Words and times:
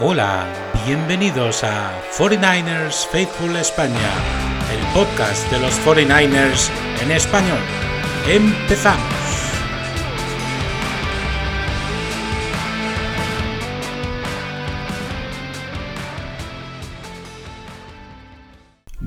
Hola, 0.00 0.44
bienvenidos 0.84 1.62
a 1.62 1.92
49ers 2.18 3.06
Faithful 3.06 3.54
España, 3.54 4.10
el 4.72 4.84
podcast 4.92 5.48
de 5.52 5.60
los 5.60 5.78
49ers 5.86 6.68
en 7.00 7.12
español. 7.12 7.60
Empezamos. 8.26 9.23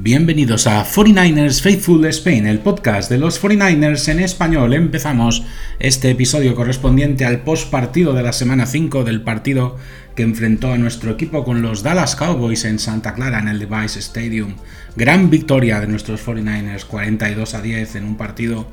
Bienvenidos 0.08 0.68
a 0.68 0.86
49ers 0.86 1.62
Faithful 1.62 2.06
Spain, 2.06 2.48
el 2.48 2.60
podcast 2.60 3.12
de 3.12 3.18
los 3.18 3.44
49ers 3.44 4.08
en 4.08 4.22
español. 4.22 4.74
Empezamos 4.74 5.44
este 5.80 6.12
episodio 6.12 6.56
correspondiente 6.56 7.26
al 7.26 7.42
post 7.42 7.70
partido 7.70 8.14
de 8.14 8.24
la 8.24 8.32
semana 8.32 8.68
5 8.68 9.04
del 9.04 9.22
partido 9.22 9.76
que 10.16 10.24
enfrentó 10.24 10.72
a 10.72 10.78
nuestro 10.78 11.12
equipo 11.12 11.44
con 11.44 11.62
los 11.62 11.84
Dallas 11.84 12.16
Cowboys 12.16 12.64
en 12.64 12.80
Santa 12.80 13.16
Clara 13.16 13.40
en 13.40 13.50
el 13.50 13.60
Device 13.60 14.00
Stadium. 14.00 14.56
Gran 14.96 15.30
victoria 15.30 15.82
de 15.82 15.88
nuestros 15.88 16.26
49ers, 16.26 16.86
42 16.86 17.54
a 17.54 17.62
10 17.62 17.96
en 17.98 18.06
un 18.06 18.16
partido 18.16 18.72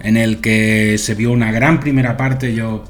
en 0.00 0.18
el 0.18 0.42
que 0.42 0.98
se 0.98 1.14
vio 1.14 1.32
una 1.32 1.50
gran 1.50 1.80
primera 1.80 2.18
parte. 2.18 2.54
Yo, 2.54 2.84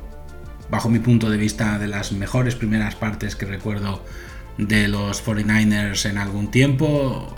bajo 0.69 0.89
mi 0.89 0.99
punto 0.99 1.31
de 1.31 1.37
vista, 1.37 1.79
de 1.79 1.87
las 1.87 2.11
mejores 2.11 2.57
primeras 2.57 2.97
partes 2.97 3.37
que 3.37 3.47
recuerdo 3.47 4.03
de 4.59 4.89
los 4.89 5.25
49ers 5.25 6.11
en 6.11 6.19
algún 6.19 6.51
tiempo, 6.51 7.37
em, 7.37 7.38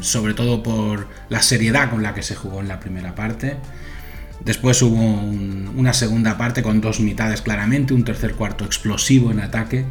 sobre 0.00 0.34
todo 0.34 0.62
por 0.62 1.08
la 1.28 1.42
seriedad 1.42 1.90
con 1.90 2.02
la 2.02 2.14
que 2.14 2.22
se 2.22 2.34
jugó 2.34 2.60
en 2.60 2.68
la 2.68 2.80
primera 2.80 3.14
parte. 3.14 3.56
Después 4.44 4.82
hubo 4.82 4.96
una 4.96 5.92
segunda 5.92 6.36
parte 6.36 6.62
con 6.62 6.80
dos 6.80 7.00
mitades 7.00 7.42
claramente, 7.42 7.94
un 7.94 8.04
tercer 8.04 8.34
cuarto 8.34 8.64
explosivo 8.64 9.30
en 9.30 9.40
ataque 9.40 9.84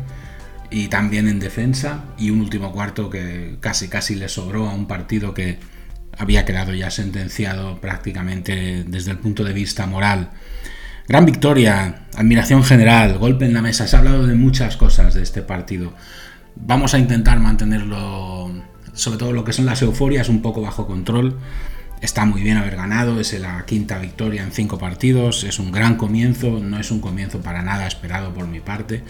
y 0.70 0.88
también 0.88 1.28
en 1.28 1.40
defensa 1.40 2.06
y 2.18 2.32
un 2.32 2.42
último 2.42 2.72
cuarto 2.72 3.10
que 3.10 3.58
casi 3.60 3.88
casi 3.88 4.16
le 4.16 4.30
sobró 4.30 4.70
a 4.70 4.74
un 4.74 4.88
partido 4.88 5.34
que 5.34 5.60
había 6.18 6.46
quedado 6.46 6.74
ya 6.74 6.92
sentenciado 6.92 7.80
prácticamente 7.80 8.84
desde 8.86 9.12
el 9.12 9.18
punto 9.18 9.44
de 9.44 9.54
vista 9.54 9.86
moral. 9.86 10.32
Gran 11.08 11.26
victoria, 11.26 12.08
admiración 12.16 12.64
general, 12.64 13.18
golpe 13.18 13.46
en 13.46 13.54
la 13.54 13.62
mesa. 13.62 13.88
Se 13.88 13.96
ha 13.96 14.00
hablado 14.00 14.28
de 14.28 14.36
muchas 14.36 14.78
cosas 14.78 15.14
de 15.14 15.24
este 15.24 15.42
partido. 15.42 15.94
Vamos 16.56 16.94
a 16.94 17.00
intentar 17.00 17.40
mantenerlo, 17.40 18.52
sobre 18.94 19.18
todo 19.18 19.32
lo 19.34 19.44
que 19.44 19.54
son 19.54 19.66
las 19.66 19.82
euforias, 19.82 20.30
un 20.30 20.42
poco 20.42 20.62
bajo 20.62 20.88
control. 20.88 21.38
Está 22.02 22.26
muy 22.26 22.42
bien 22.42 22.58
haber 22.58 22.76
ganado, 22.76 23.20
es 23.20 23.40
la 23.40 23.64
quinta 23.66 24.00
victoria 24.00 24.42
en 24.42 24.52
cinco 24.52 24.80
partidos, 24.80 25.44
es 25.44 25.60
un 25.60 25.72
gran 25.72 25.98
comienzo, 25.98 26.60
no 26.60 26.80
es 26.80 26.90
un 26.90 27.00
comienzo 27.00 27.42
para 27.42 27.62
nada 27.62 27.88
esperado 27.88 28.34
por 28.34 28.48
mi 28.48 28.60
parte. 28.60 29.04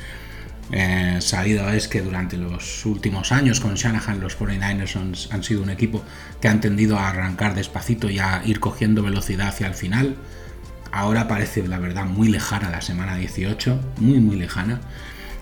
Eh, 0.73 1.17
sabido 1.19 1.69
es 1.69 1.87
que 1.87 2.01
durante 2.01 2.37
los 2.37 2.85
últimos 2.85 3.33
años 3.33 3.59
con 3.59 3.75
Shanahan 3.75 4.21
los 4.21 4.37
49ers 4.37 5.29
han, 5.31 5.43
sido 5.43 5.63
un 5.63 5.69
equipo 5.69 6.01
que 6.39 6.47
han 6.47 6.61
tendido 6.61 6.97
a 6.97 7.09
arrancar 7.09 7.55
despacito 7.55 8.09
y 8.09 8.19
a 8.19 8.41
ir 8.45 8.59
cogiendo 8.59 9.03
velocidad 9.03 9.49
hacia 9.49 9.67
el 9.67 9.73
final. 9.73 10.15
Ahora 10.91 11.27
parece 11.27 11.67
la 11.67 11.79
verdad 11.79 12.05
muy 12.05 12.27
lejana 12.27 12.69
la 12.69 12.81
semana 12.81 13.15
18, 13.15 13.79
muy 13.97 14.19
muy 14.19 14.35
lejana 14.35 14.81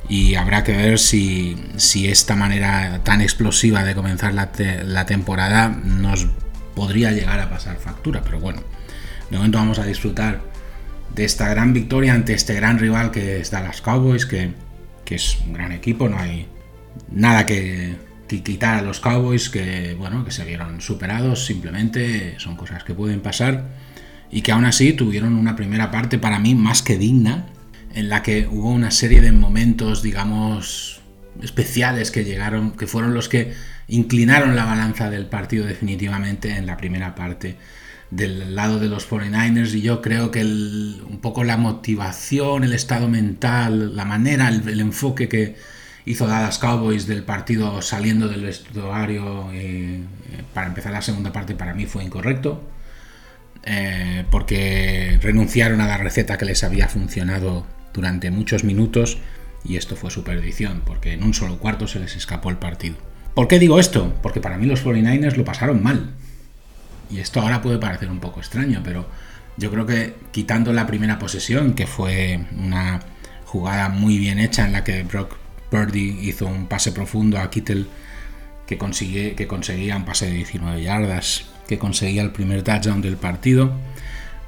y 0.09 0.33
habrá 0.33 0.63
que 0.63 0.75
ver 0.75 0.97
si, 0.97 1.55
esta 1.77 2.35
manera 2.35 3.01
tan 3.03 3.21
explosiva 3.21 3.83
de 3.83 3.93
comenzar 3.93 4.33
la, 4.33 5.05
temporada 5.05 5.69
nos 5.69 6.27
podría 6.75 7.11
llegar 7.11 7.39
a 7.39 7.49
pasar 7.49 7.77
factura, 7.77 8.21
pero 8.23 8.39
bueno, 8.39 8.63
de 9.29 9.37
momento 9.37 9.59
vamos 9.59 9.77
a 9.77 9.85
disfrutar 9.85 10.41
de 11.13 11.25
esta 11.25 11.47
gran 11.49 11.73
victoria 11.73 12.13
ante 12.13 12.33
este 12.33 12.55
gran 12.55 12.79
rival 12.79 13.11
que 13.11 13.39
es 13.39 13.51
Dallas 13.51 13.81
Cowboys, 13.81 14.25
que, 14.25 14.51
es 15.05 15.39
un 15.45 15.53
gran 15.53 15.71
equipo, 15.71 16.07
no 16.07 16.19
hay 16.19 16.47
nada 17.11 17.45
que, 17.45 17.95
quitar 18.27 18.77
a 18.77 18.81
los 18.81 18.99
Cowboys, 18.99 19.49
que 19.49 19.95
bueno, 19.97 20.25
que 20.25 20.31
se 20.31 20.45
vieron 20.45 20.81
superados, 20.81 21.45
simplemente 21.45 22.35
son 22.39 22.55
cosas 22.55 22.83
que 22.83 22.93
pueden 22.93 23.21
pasar 23.21 23.65
y 24.31 24.41
que 24.41 24.51
aún 24.51 24.65
así 24.65 24.93
tuvieron 24.93 25.35
una 25.35 25.55
primera 25.55 25.89
parte 25.89 26.19
para 26.19 26.37
mí 26.39 26.53
más 26.53 26.83
que 26.83 26.97
digna 26.97 27.47
en 27.99 28.09
la 28.09 28.23
que 28.23 28.47
hubo 28.47 28.71
una 28.71 28.91
serie 28.91 29.19
de 29.19 29.33
momentos, 29.33 30.01
digamos, 30.01 31.01
especiales 31.41 32.11
que 32.11 32.23
llegaron, 32.23 32.71
que 32.71 32.87
fueron 32.87 33.13
los 33.13 33.27
que 33.27 33.53
inclinaron 33.87 34.55
la 34.55 34.65
balanza 34.65 35.09
del 35.09 35.25
partido 35.25 35.65
definitivamente 35.65 36.55
en 36.55 36.65
la 36.65 36.77
primera 36.77 37.13
parte 37.13 37.57
del 38.09 38.55
lado 38.55 38.79
de 38.79 38.87
los 38.87 39.09
49ers. 39.09 39.73
Y 39.73 39.81
yo 39.81 40.01
creo 40.01 40.31
que 40.31 40.43
un 40.43 41.19
poco 41.21 41.43
la 41.43 41.57
motivación, 41.57 42.63
el 42.63 42.73
estado 42.73 43.09
mental, 43.09 43.95
la 43.95 44.05
manera, 44.05 44.47
el, 44.47 44.79
enfoque 44.79 45.27
que 45.27 45.55
hizo 46.05 46.25
Dallas 46.25 46.57
Cowboys 46.57 47.05
del 47.05 47.23
partido 47.23 47.81
saliendo 47.81 48.29
del 48.29 48.43
vestuario 48.45 49.49
eh, 49.51 50.01
para 50.53 50.67
empezar 50.67 50.93
la 50.93 51.01
segunda 51.01 51.33
parte 51.33 51.53
para 51.53 51.73
mí 51.73 51.85
fue 51.85 52.03
incorrecto 52.03 52.63
eh, 53.63 54.23
porque 54.31 55.19
renunciaron 55.21 55.81
a 55.81 55.87
la 55.87 55.97
receta 55.97 56.37
que 56.37 56.45
les 56.45 56.63
había 56.63 56.87
funcionado 56.87 57.65
durante 57.93 58.31
muchos 58.31 58.63
minutos 58.63 59.17
y 59.63 59.75
esto 59.75 59.95
fue 59.95 60.11
su 60.11 60.23
perdición, 60.23 60.81
porque 60.85 61.13
en 61.13 61.23
un 61.23 61.33
solo 61.33 61.57
cuarto 61.57 61.87
se 61.87 61.99
les 61.99 62.15
escapó 62.15 62.49
el 62.49 62.57
partido. 62.57 62.95
¿Por 63.33 63.47
qué 63.47 63.59
digo 63.59 63.79
esto? 63.79 64.13
Porque 64.21 64.41
para 64.41 64.57
mí 64.57 64.65
los 64.65 64.83
49ers 64.83 65.35
lo 65.35 65.45
pasaron 65.45 65.83
mal. 65.83 66.11
Y 67.09 67.19
esto 67.19 67.41
ahora 67.41 67.61
puede 67.61 67.77
parecer 67.77 68.09
un 68.09 68.19
poco 68.19 68.39
extraño, 68.39 68.81
pero 68.83 69.07
yo 69.57 69.71
creo 69.71 69.85
que 69.85 70.15
quitando 70.31 70.73
la 70.73 70.87
primera 70.87 71.19
posesión, 71.19 71.73
que 71.73 71.87
fue 71.87 72.45
una 72.57 73.01
jugada 73.45 73.89
muy 73.89 74.17
bien 74.17 74.39
hecha 74.39 74.65
en 74.65 74.73
la 74.73 74.83
que 74.83 75.03
Brock 75.03 75.35
Purdy 75.69 76.19
hizo 76.21 76.45
un 76.45 76.67
pase 76.67 76.91
profundo 76.91 77.39
a 77.39 77.49
Kittel 77.49 77.87
que, 78.67 78.77
consigue, 78.77 79.35
que 79.35 79.47
conseguía 79.47 79.97
un 79.97 80.05
pase 80.05 80.27
de 80.27 80.33
19 80.33 80.83
yardas, 80.83 81.45
que 81.67 81.79
conseguía 81.79 82.21
el 82.21 82.31
primer 82.31 82.63
touchdown 82.63 83.01
del 83.01 83.17
partido, 83.17 83.71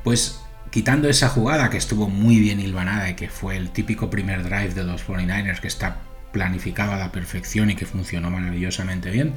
pues 0.03 0.40
quitando 0.71 1.09
esa 1.09 1.29
jugada 1.29 1.69
que 1.69 1.77
estuvo 1.77 2.07
muy 2.07 2.39
bien 2.39 2.59
hilvanada 2.59 3.09
y 3.09 3.13
que 3.15 3.29
fue 3.29 3.57
el 3.57 3.69
típico 3.69 4.09
primer 4.09 4.43
drive 4.43 4.73
de 4.73 4.83
los 4.83 5.05
49ers 5.05 5.59
que 5.59 5.67
está 5.67 5.97
planificado 6.31 6.93
a 6.93 6.97
la 6.97 7.11
perfección 7.11 7.69
y 7.69 7.75
que 7.75 7.85
funcionó 7.85 8.31
maravillosamente 8.31 9.11
bien, 9.11 9.33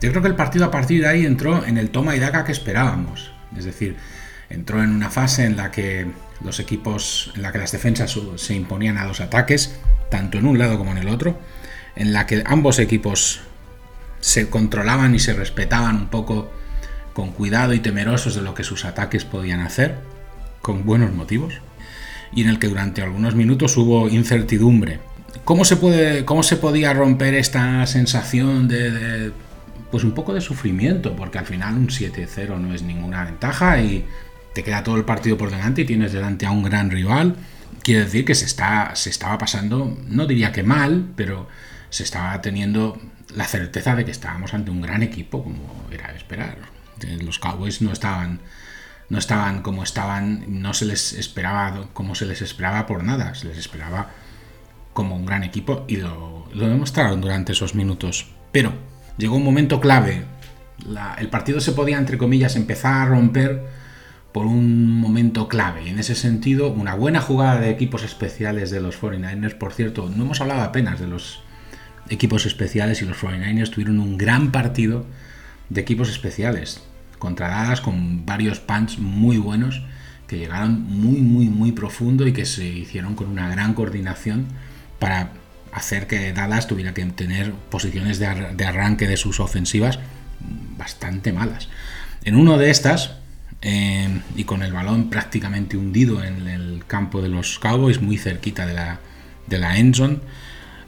yo 0.00 0.10
creo 0.10 0.20
que 0.20 0.28
el 0.28 0.36
partido 0.36 0.66
a 0.66 0.70
partir 0.70 1.00
de 1.00 1.08
ahí 1.08 1.24
entró 1.24 1.64
en 1.64 1.78
el 1.78 1.88
toma 1.88 2.14
y 2.14 2.20
daca 2.20 2.44
que 2.44 2.52
esperábamos. 2.52 3.32
Es 3.56 3.64
decir, 3.64 3.96
entró 4.50 4.82
en 4.82 4.90
una 4.90 5.10
fase 5.10 5.46
en 5.46 5.56
la 5.56 5.70
que 5.70 6.06
los 6.42 6.60
equipos, 6.60 7.32
en 7.34 7.42
la 7.42 7.50
que 7.50 7.58
las 7.58 7.72
defensas 7.72 8.14
se 8.36 8.54
imponían 8.54 8.98
a 8.98 9.06
los 9.06 9.22
ataques, 9.22 9.74
tanto 10.10 10.36
en 10.36 10.46
un 10.46 10.58
lado 10.58 10.76
como 10.76 10.92
en 10.92 10.98
el 10.98 11.08
otro, 11.08 11.40
en 11.96 12.12
la 12.12 12.26
que 12.26 12.42
ambos 12.44 12.78
equipos 12.78 13.40
se 14.20 14.50
controlaban 14.50 15.14
y 15.14 15.18
se 15.18 15.32
respetaban 15.32 15.96
un 15.96 16.08
poco 16.08 16.52
con 17.14 17.30
cuidado 17.32 17.72
y 17.72 17.80
temerosos 17.80 18.34
de 18.34 18.42
lo 18.42 18.52
que 18.52 18.64
sus 18.64 18.84
ataques 18.84 19.24
podían 19.24 19.60
hacer 19.60 20.13
con 20.64 20.86
buenos 20.86 21.12
motivos, 21.12 21.60
y 22.34 22.40
en 22.40 22.48
el 22.48 22.58
que 22.58 22.68
durante 22.68 23.02
algunos 23.02 23.34
minutos 23.34 23.76
hubo 23.76 24.08
incertidumbre. 24.08 24.98
¿Cómo 25.44 25.66
se, 25.66 25.76
puede, 25.76 26.24
cómo 26.24 26.42
se 26.42 26.56
podía 26.56 26.94
romper 26.94 27.34
esta 27.34 27.86
sensación 27.86 28.66
de, 28.66 29.30
pues 29.90 30.04
un 30.04 30.12
poco 30.12 30.32
de 30.32 30.40
sufrimiento? 30.40 31.14
Porque 31.14 31.38
al 31.38 31.44
final 31.44 31.74
un 31.74 31.88
7-0 31.88 32.58
no 32.58 32.72
es 32.72 32.80
ninguna 32.80 33.24
ventaja 33.24 33.78
y 33.82 34.06
te 34.54 34.64
queda 34.64 34.82
todo 34.82 34.96
el 34.96 35.04
partido 35.04 35.36
por 35.36 35.50
delante 35.50 35.82
y 35.82 35.84
tienes 35.84 36.14
delante 36.14 36.46
a 36.46 36.50
un 36.50 36.62
gran 36.62 36.90
rival. 36.90 37.36
Quiere 37.82 38.04
decir 38.04 38.24
que 38.24 38.34
se, 38.34 38.46
está, 38.46 38.96
se 38.96 39.10
estaba 39.10 39.36
pasando, 39.36 39.98
no 40.08 40.26
diría 40.26 40.50
que 40.50 40.62
mal, 40.62 41.08
pero 41.14 41.46
se 41.90 42.04
estaba 42.04 42.40
teniendo 42.40 42.98
la 43.36 43.44
certeza 43.44 43.94
de 43.94 44.06
que 44.06 44.12
estábamos 44.12 44.54
ante 44.54 44.70
un 44.70 44.80
gran 44.80 45.02
equipo, 45.02 45.44
como 45.44 45.84
era 45.92 46.10
de 46.10 46.16
esperar. 46.16 46.56
Los 47.22 47.38
Cowboys 47.38 47.82
no 47.82 47.92
estaban 47.92 48.40
no 49.08 49.18
estaban 49.18 49.62
como 49.62 49.82
estaban, 49.82 50.44
no 50.48 50.74
se 50.74 50.86
les 50.86 51.12
esperaba 51.12 51.88
como 51.92 52.14
se 52.14 52.26
les 52.26 52.42
esperaba 52.42 52.86
por 52.86 53.04
nada, 53.04 53.34
se 53.34 53.46
les 53.48 53.58
esperaba 53.58 54.10
como 54.92 55.16
un 55.16 55.26
gran 55.26 55.44
equipo 55.44 55.84
y 55.88 55.96
lo, 55.96 56.48
demostraron 56.54 57.20
durante 57.20 57.52
esos 57.52 57.74
minutos. 57.74 58.26
Pero 58.52 58.72
llegó 59.18 59.36
un 59.36 59.44
momento 59.44 59.80
clave, 59.80 60.24
el 61.18 61.28
partido 61.28 61.60
se 61.60 61.72
podía, 61.72 61.98
entre 61.98 62.18
comillas, 62.18 62.56
empezar 62.56 62.94
a 62.94 63.06
romper 63.06 63.62
por 64.32 64.46
un 64.46 64.98
momento 64.98 65.48
clave. 65.48 65.88
En 65.88 65.98
ese 65.98 66.14
sentido, 66.14 66.72
una 66.72 66.94
buena 66.94 67.20
jugada 67.20 67.60
de 67.60 67.70
equipos 67.70 68.02
especiales 68.02 68.70
de 68.70 68.80
los 68.80 69.00
49ers, 69.00 69.56
por 69.56 69.72
cierto, 69.72 70.08
no 70.08 70.24
hemos 70.24 70.40
hablado 70.40 70.62
apenas 70.62 70.98
de 70.98 71.06
los 71.06 71.42
equipos 72.08 72.46
especiales 72.46 73.00
y 73.02 73.06
los 73.06 73.16
49ers 73.16 73.70
tuvieron 73.70 74.00
un 74.00 74.18
gran 74.18 74.50
partido 74.50 75.06
de 75.68 75.80
equipos 75.80 76.10
especiales 76.10 76.82
contra 77.24 77.48
Dallas 77.48 77.80
con 77.80 78.26
varios 78.26 78.60
punts 78.60 78.98
muy 78.98 79.38
buenos 79.38 79.82
que 80.26 80.36
llegaron 80.36 80.82
muy, 80.82 81.22
muy, 81.22 81.46
muy 81.46 81.72
profundo 81.72 82.26
y 82.26 82.34
que 82.34 82.44
se 82.44 82.66
hicieron 82.66 83.14
con 83.14 83.28
una 83.28 83.48
gran 83.48 83.72
coordinación 83.72 84.46
para 84.98 85.30
hacer 85.72 86.06
que 86.06 86.34
Dallas 86.34 86.68
tuviera 86.68 86.92
que 86.92 87.02
tener 87.06 87.52
posiciones 87.70 88.18
de, 88.18 88.26
arranque 88.26 89.08
de 89.08 89.16
sus 89.16 89.40
ofensivas 89.40 89.98
bastante 90.76 91.32
malas. 91.32 91.68
En 92.24 92.36
uno 92.36 92.58
de 92.58 92.70
estas, 92.70 93.16
eh, 93.62 94.20
y 94.36 94.44
con 94.44 94.62
el 94.62 94.72
balón 94.74 95.08
prácticamente 95.08 95.78
hundido 95.78 96.22
en 96.22 96.46
el 96.46 96.84
campo 96.86 97.22
de 97.22 97.30
los 97.30 97.58
Cowboys, 97.58 98.02
muy 98.02 98.18
cerquita 98.18 98.66
de 98.66 98.74
la, 98.74 99.00
de 99.46 99.58
la 99.58 99.78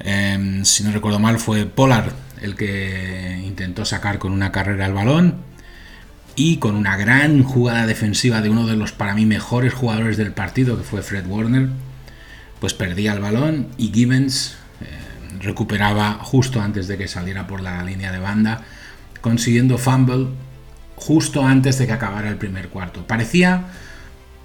Em, 0.01 0.65
si 0.65 0.85
no 0.85 0.93
recuerdo 0.93 1.19
mal, 1.19 1.39
fue 1.39 1.65
Pollard 1.65 2.13
el 2.43 2.55
que 2.55 3.43
intentó 3.43 3.87
sacar 3.87 4.19
con 4.19 4.33
una 4.33 4.53
carrera 4.53 4.85
el 4.85 4.93
balón 4.93 5.56
y 6.37 6.59
con 6.59 6.77
una 6.77 6.97
gran 6.97 7.43
jugada 7.43 7.87
defensiva 7.87 8.43
de 8.43 8.51
uno 8.51 8.67
de 8.67 8.77
los 8.77 8.93
para 8.93 9.15
mí 9.15 9.25
mejores 9.25 9.73
jugadores 9.73 10.19
del 10.19 10.33
partido, 10.33 10.77
que 10.77 10.85
fue 10.85 11.03
Fred 11.03 11.27
Warner, 11.27 11.71
pues 12.61 12.75
perdía 12.75 13.15
el 13.15 13.21
balón 13.21 13.69
y 13.79 13.91
Gibbons 13.93 14.57
eh, 14.83 15.39
recuperaba 15.41 16.19
justo 16.23 16.61
antes 16.61 16.89
de 16.89 16.99
que 16.99 17.09
saliera 17.09 17.47
por 17.47 17.63
la 17.63 17.83
línea 17.83 18.13
de 18.13 18.19
banda, 18.19 18.63
consiguiendo 19.23 19.79
fumble 19.79 20.29
justo 20.95 21.45
antes 21.45 21.79
de 21.79 21.87
que 21.87 21.93
acabara 21.93 22.29
el 22.29 22.37
primer 22.37 22.69
cuarto. 22.69 23.07
Parecía, 23.07 23.65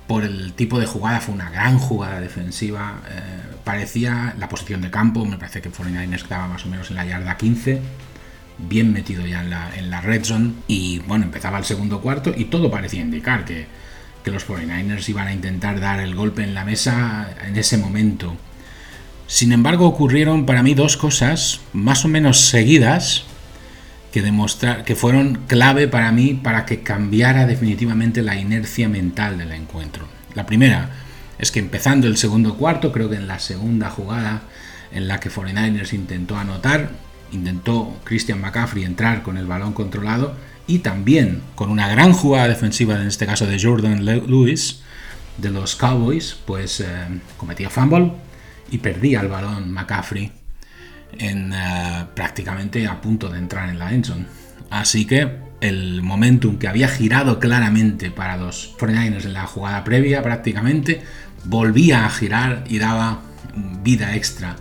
por 0.07 0.23
el 0.23 0.53
tipo 0.53 0.79
de 0.79 0.85
jugada, 0.85 1.19
fue 1.19 1.35
una 1.35 1.49
gran 1.49 1.77
jugada 1.77 2.21
defensiva, 2.21 3.01
eh, 3.09 3.21
parecía 3.65 4.33
la 4.39 4.47
posición 4.47 4.81
de 4.81 4.89
campo, 4.89 5.25
me 5.25 5.37
parece 5.37 5.61
que 5.61 5.71
49ers 5.71 6.15
estaba 6.15 6.47
más 6.47 6.65
o 6.65 6.69
menos 6.69 6.89
en 6.89 6.95
la 6.95 7.05
yarda 7.05 7.35
15 7.35 7.81
bien 8.67 8.93
metido 8.93 9.25
ya 9.25 9.41
en 9.41 9.89
la, 9.89 10.01
red 10.01 10.23
zone. 10.23 10.53
Y 10.67 10.99
bueno, 10.99 11.25
empezaba 11.25 11.57
el 11.57 11.65
segundo 11.65 12.01
cuarto 12.01 12.33
y 12.35 12.45
todo 12.45 12.71
parecía 12.71 13.01
indicar 13.01 13.45
que, 13.45 13.67
que 14.23 14.31
los 14.31 14.47
49ers 14.47 15.07
iban 15.09 15.27
a 15.27 15.33
intentar 15.33 15.79
dar 15.79 15.99
el 15.99 16.15
golpe 16.15 16.43
en 16.43 16.53
la 16.53 16.65
mesa 16.65 17.29
en 17.45 17.57
ese 17.57 17.77
momento. 17.77 18.35
Sin 19.27 19.53
embargo, 19.53 19.87
ocurrieron 19.87 20.45
para 20.45 20.63
mí 20.63 20.73
dos 20.73 20.97
cosas 20.97 21.61
más 21.73 22.03
o 22.03 22.07
menos 22.07 22.39
seguidas 22.39 23.23
que, 24.11 24.21
demostrar, 24.21 24.83
que 24.83 24.95
fueron 24.95 25.39
clave 25.47 25.87
para 25.87 26.11
mí 26.11 26.33
para 26.33 26.65
que 26.65 26.81
cambiara 26.81 27.47
definitivamente 27.47 28.21
la 28.21 28.35
inercia 28.35 28.89
mental 28.89 29.37
del 29.37 29.53
encuentro. 29.53 30.05
La 30.35 30.45
primera 30.45 30.89
es 31.39 31.51
que 31.51 31.59
empezando 31.59 32.07
el 32.07 32.17
segundo 32.17 32.55
cuarto, 32.55 32.91
creo 32.91 33.09
que 33.09 33.15
en 33.15 33.27
la 33.27 33.39
segunda 33.39 33.89
jugada 33.89 34.43
en 34.91 35.07
la 35.07 35.19
que 35.19 35.31
49ers 35.31 35.93
intentó 35.93 36.37
anotar, 36.37 36.91
intentó 37.31 37.99
Christian 38.03 38.41
McCaffrey 38.41 38.83
entrar 38.83 39.23
con 39.23 39.37
el 39.37 39.47
balón 39.47 39.73
controlado 39.73 40.35
y 40.67 40.79
también 40.79 41.41
con 41.55 41.69
una 41.69 41.87
gran 41.87 42.13
jugada 42.13 42.47
defensiva, 42.47 42.95
en 42.95 43.07
este 43.07 43.25
caso 43.25 43.45
de 43.45 43.61
Jordan 43.61 44.05
Lewis, 44.05 44.81
de 45.37 45.49
los 45.49 45.75
Cowboys, 45.75 46.37
pues 46.45 46.81
eh, 46.81 46.85
cometía 47.37 47.69
fumble 47.69 48.13
y 48.69 48.77
perdía 48.77 49.21
el 49.21 49.27
balón 49.27 49.71
McCaffrey 49.71 50.31
en, 51.17 51.51
eh, 51.53 52.05
prácticamente 52.13 52.87
a 52.87 53.01
punto 53.01 53.29
de 53.29 53.39
entrar 53.39 53.69
en 53.69 53.79
la 53.79 53.93
endzone. 53.93 54.25
Así 54.69 55.05
que 55.05 55.51
el 55.61 56.01
momentum 56.01 56.57
que 56.57 56.67
había 56.67 56.87
girado 56.87 57.39
claramente 57.39 58.11
para 58.11 58.37
los 58.37 58.75
49ers 58.77 59.25
en 59.25 59.33
la 59.33 59.47
jugada 59.47 59.83
previa 59.83 60.23
prácticamente 60.23 61.01
volvía 61.45 62.05
a 62.05 62.09
girar 62.09 62.63
y 62.67 62.79
daba 62.79 63.21
vida 63.83 64.15
extra 64.15 64.55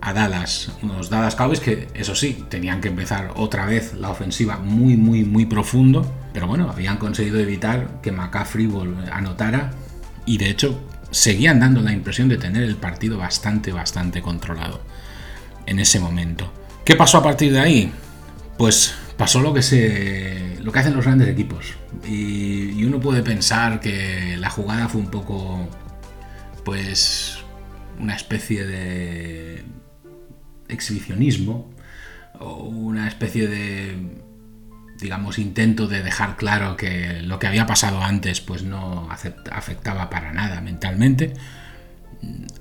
a 0.00 0.12
Dallas, 0.12 0.70
unos 0.82 1.10
Dallas 1.10 1.34
Cowboys 1.34 1.60
que, 1.60 1.88
eso 1.94 2.14
sí, 2.14 2.44
tenían 2.48 2.80
que 2.80 2.88
empezar 2.88 3.32
otra 3.36 3.66
vez 3.66 3.94
la 3.94 4.10
ofensiva 4.10 4.58
muy, 4.58 4.96
muy, 4.96 5.24
muy 5.24 5.46
profundo, 5.46 6.10
pero 6.32 6.46
bueno, 6.46 6.70
habían 6.70 6.98
conseguido 6.98 7.38
evitar 7.38 8.00
que 8.02 8.12
McCaffrey 8.12 8.68
anotara 9.10 9.72
y 10.24 10.38
de 10.38 10.50
hecho 10.50 10.80
seguían 11.10 11.60
dando 11.60 11.80
la 11.80 11.92
impresión 11.92 12.28
de 12.28 12.36
tener 12.36 12.62
el 12.62 12.76
partido 12.76 13.18
bastante, 13.18 13.72
bastante 13.72 14.22
controlado 14.22 14.80
en 15.66 15.78
ese 15.78 15.98
momento. 15.98 16.52
¿Qué 16.84 16.94
pasó 16.94 17.18
a 17.18 17.22
partir 17.22 17.52
de 17.52 17.60
ahí? 17.60 17.92
Pues 18.58 18.94
pasó 19.16 19.40
lo 19.40 19.54
que 19.54 19.62
se 19.62 20.58
lo 20.60 20.72
que 20.72 20.78
hacen 20.80 20.94
los 20.94 21.04
grandes 21.04 21.28
equipos 21.28 21.74
y, 22.06 22.72
y 22.72 22.84
uno 22.84 23.00
puede 23.00 23.22
pensar 23.22 23.80
que 23.80 24.36
la 24.36 24.50
jugada 24.50 24.88
fue 24.88 25.00
un 25.00 25.10
poco 25.10 25.68
pues 26.64 27.38
una 27.98 28.14
especie 28.14 28.66
de 28.66 29.64
exhibicionismo 30.68 31.70
o 32.38 32.64
una 32.64 33.08
especie 33.08 33.48
de 33.48 34.24
digamos 35.00 35.38
intento 35.38 35.88
de 35.88 36.02
dejar 36.02 36.36
claro 36.36 36.76
que 36.76 37.20
lo 37.22 37.38
que 37.38 37.46
había 37.46 37.66
pasado 37.66 38.02
antes 38.02 38.40
pues 38.40 38.62
no 38.62 39.08
afectaba 39.10 40.10
para 40.10 40.32
nada 40.32 40.60
mentalmente. 40.60 41.34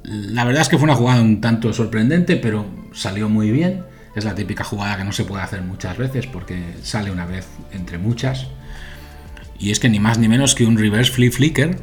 La 0.04 0.44
verdad 0.44 0.62
es 0.62 0.70
que 0.70 0.78
fue 0.78 0.86
una 0.86 0.96
jugada 0.96 1.22
un 1.22 1.42
tanto 1.42 1.72
sorprendente 1.74 2.36
pero 2.36 2.66
salió 2.94 3.30
muy 3.30 3.52
bien. 3.52 3.84
Es 4.16 4.24
la 4.24 4.36
típica 4.36 4.64
jugada 4.64 4.98
que 4.98 5.04
no 5.04 5.12
se 5.12 5.26
puede 5.26 5.44
hacer 5.44 5.62
muchas 5.62 5.98
veces 5.98 6.28
porque 6.28 6.62
sale 6.84 7.12
una 7.12 7.26
vez 7.26 7.48
entre 7.72 7.98
muchas. 7.98 8.48
Y 9.60 9.72
es 9.72 9.80
que 9.80 9.90
ni 9.90 10.00
más 10.00 10.18
ni 10.18 10.28
menos 10.28 10.56
que 10.56 10.66
un 10.66 10.78
reverse 10.78 11.12
flip 11.12 11.34
flicker 11.34 11.78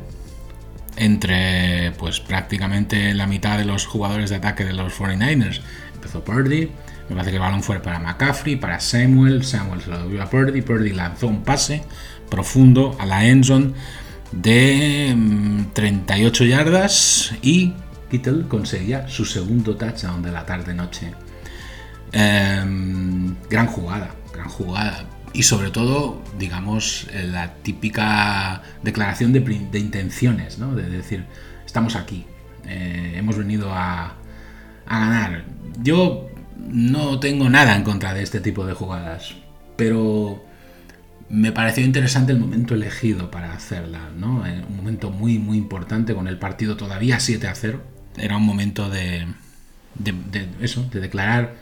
entre 0.96 1.92
pues 1.98 2.20
prácticamente 2.20 3.14
la 3.14 3.26
mitad 3.26 3.58
de 3.58 3.64
los 3.64 3.86
jugadores 3.86 4.30
de 4.30 4.36
ataque 4.36 4.64
de 4.64 4.75
los 4.75 4.92
49ers 4.92 5.60
empezó 6.02 6.25
Purdy, 6.25 6.69
me 7.08 7.14
parece 7.14 7.31
que 7.31 7.37
el 7.37 7.43
balón 7.43 7.62
fue 7.62 7.78
para 7.78 8.00
McCaffrey, 8.00 8.56
para 8.56 8.81
Samuel, 8.81 9.44
Samuel 9.44 9.81
se 9.81 9.90
lo 9.90 10.08
dio 10.08 10.20
a 10.20 10.28
Purdy, 10.28 10.60
Purdy 10.62 10.90
lanzó 10.90 11.28
un 11.28 11.44
pase 11.44 11.82
profundo 12.28 12.96
a 12.99 13.06
la 13.06 13.25
endzone 13.25 13.72
de 14.32 15.16
38 15.75 16.44
mm, 16.44 16.46
yardas 16.49 17.34
y 17.40 17.75
Kittle 18.10 18.49
conseguía 18.49 19.06
su 19.06 19.25
segundo 19.25 19.76
touchdown 19.76 20.22
de 20.22 20.32
la 20.32 20.44
tarde-noche. 20.44 21.12
Em, 22.10 23.37
gran 23.49 23.69
jugada, 23.69 24.10
gran 24.32 24.49
jugada. 24.49 25.04
Y 25.32 25.44
sobre 25.44 25.70
todo, 25.70 26.20
digamos, 26.37 27.06
la 27.12 27.54
típica 27.54 28.62
declaración 28.82 29.32
de, 29.32 29.38
intenciones, 29.78 30.58
¿no? 30.58 30.75
De 30.75 30.90
decir, 30.90 31.25
estamos 31.64 31.94
aquí, 31.94 32.26
eh, 32.66 33.14
hemos 33.16 33.38
venido 33.38 33.72
a, 33.72 34.16
a 34.87 34.99
ganar. 34.99 35.44
Yo 35.80 36.28
no 36.58 37.20
tengo 37.20 37.48
nada 37.48 37.76
en 37.76 37.82
contra 37.82 38.14
de 38.14 38.22
este 38.22 38.40
tipo 38.40 38.66
de 38.66 38.74
jugadas, 38.74 39.34
pero 39.76 40.44
me 41.28 41.52
pareció 41.52 41.84
interesante 41.84 42.32
el 42.32 42.38
momento 42.38 42.74
elegido 42.74 43.30
para 43.30 43.52
hacerla, 43.52 44.10
¿no? 44.16 44.46
Eh, 44.46 44.64
un 44.69 44.76
momento 44.76 45.10
muy, 45.10 45.38
muy 45.38 45.56
importante 45.56 46.14
con 46.14 46.28
el 46.28 46.38
partido 46.38 46.76
todavía 46.76 47.20
7 47.20 47.48
a 47.48 47.54
0. 47.54 47.82
Era 48.16 48.36
un 48.36 48.44
momento 48.44 48.90
de, 48.90 49.26
de, 49.94 50.48
eso, 50.60 50.88
de 50.92 51.00
declarar 51.00 51.54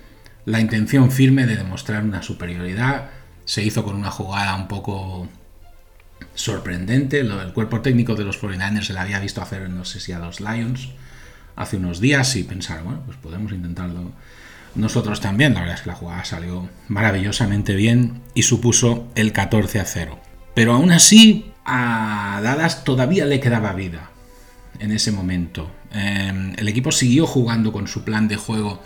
la 0.44 0.60
intención 0.60 1.10
firme 1.12 1.46
de 1.46 1.56
demostrar 1.56 2.02
una 2.02 2.22
superioridad. 2.22 3.10
Se 3.44 3.62
hizo 3.62 3.84
con 3.84 3.94
una 3.94 4.10
jugada 4.10 4.56
un 4.56 4.66
poco 4.66 5.28
sorprendente. 6.34 7.20
el 7.20 7.52
cuerpo 7.52 7.80
técnico 7.80 8.16
de 8.16 8.24
los 8.24 8.42
49ers 8.42 8.84
se 8.84 8.92
la 8.92 9.02
había 9.02 9.20
visto 9.20 9.40
hacer, 9.40 9.68
no 9.70 9.84
sé 9.84 10.00
si 10.00 10.12
a 10.12 10.18
los 10.18 10.40
Lions 10.40 10.88
hace 11.56 11.76
unos 11.76 12.00
días 12.00 12.36
y 12.36 12.44
pensar, 12.44 12.82
bueno, 12.82 13.02
pues 13.04 13.16
podemos 13.18 13.52
intentarlo 13.52 14.12
nosotros 14.74 15.20
también. 15.20 15.54
La 15.54 15.60
verdad 15.60 15.76
es 15.76 15.82
que 15.82 15.90
la 15.90 15.96
jugada 15.96 16.24
salió 16.24 16.68
maravillosamente 16.88 17.74
bien 17.74 18.22
y 18.34 18.42
supuso 18.42 19.08
el 19.14 19.32
14 19.32 19.80
a 19.80 19.84
0. 19.84 20.18
Pero 20.54 20.74
aún 20.74 20.90
así, 20.90 21.52
a 21.64 22.40
Dallas 22.42 22.84
todavía 22.84 23.26
le 23.26 23.40
quedaba 23.40 23.72
vida 23.72 24.10
en 24.78 24.92
ese 24.92 25.12
momento. 25.12 25.70
Em, 25.92 26.54
el 26.56 26.68
equipo 26.68 26.92
siguió 26.92 27.26
jugando 27.26 27.72
con 27.72 27.88
su 27.88 28.04
plan 28.04 28.28
de 28.28 28.36
juego 28.36 28.82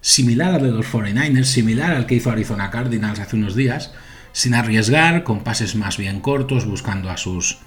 similar 0.00 0.54
al 0.54 0.62
de 0.62 0.70
los 0.70 0.86
49ers, 0.86 1.44
similar 1.44 1.92
al 1.92 2.06
que 2.06 2.16
hizo 2.16 2.30
Arizona 2.30 2.70
Cardinals 2.70 3.18
hace 3.18 3.36
unos 3.36 3.54
días, 3.54 3.92
sin 4.32 4.54
arriesgar, 4.54 5.24
con 5.24 5.42
pases 5.42 5.74
más 5.74 5.96
bien 5.96 6.20
cortos, 6.20 6.66
buscando 6.66 7.10
a 7.10 7.16
sus 7.16 7.58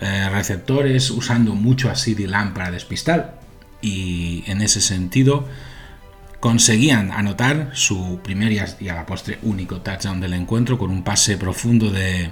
eh, 0.00 0.28
receptores, 0.30 1.10
usando 1.10 1.54
mucho 1.54 1.90
a 1.90 1.94
CD 1.94 2.26
Lamb 2.26 2.52
para 2.52 2.70
despistar 2.70 3.43
y 3.84 4.42
en 4.46 4.62
ese 4.62 4.80
sentido 4.80 5.46
conseguían 6.40 7.12
anotar 7.12 7.70
su 7.74 8.20
primer 8.22 8.52
y 8.52 8.88
a 8.88 8.94
la 8.94 9.06
postre 9.06 9.38
único 9.42 9.82
touchdown 9.82 10.20
del 10.20 10.32
encuentro 10.32 10.78
con 10.78 10.90
un 10.90 11.04
pase 11.04 11.36
profundo 11.36 11.90
de 11.90 12.30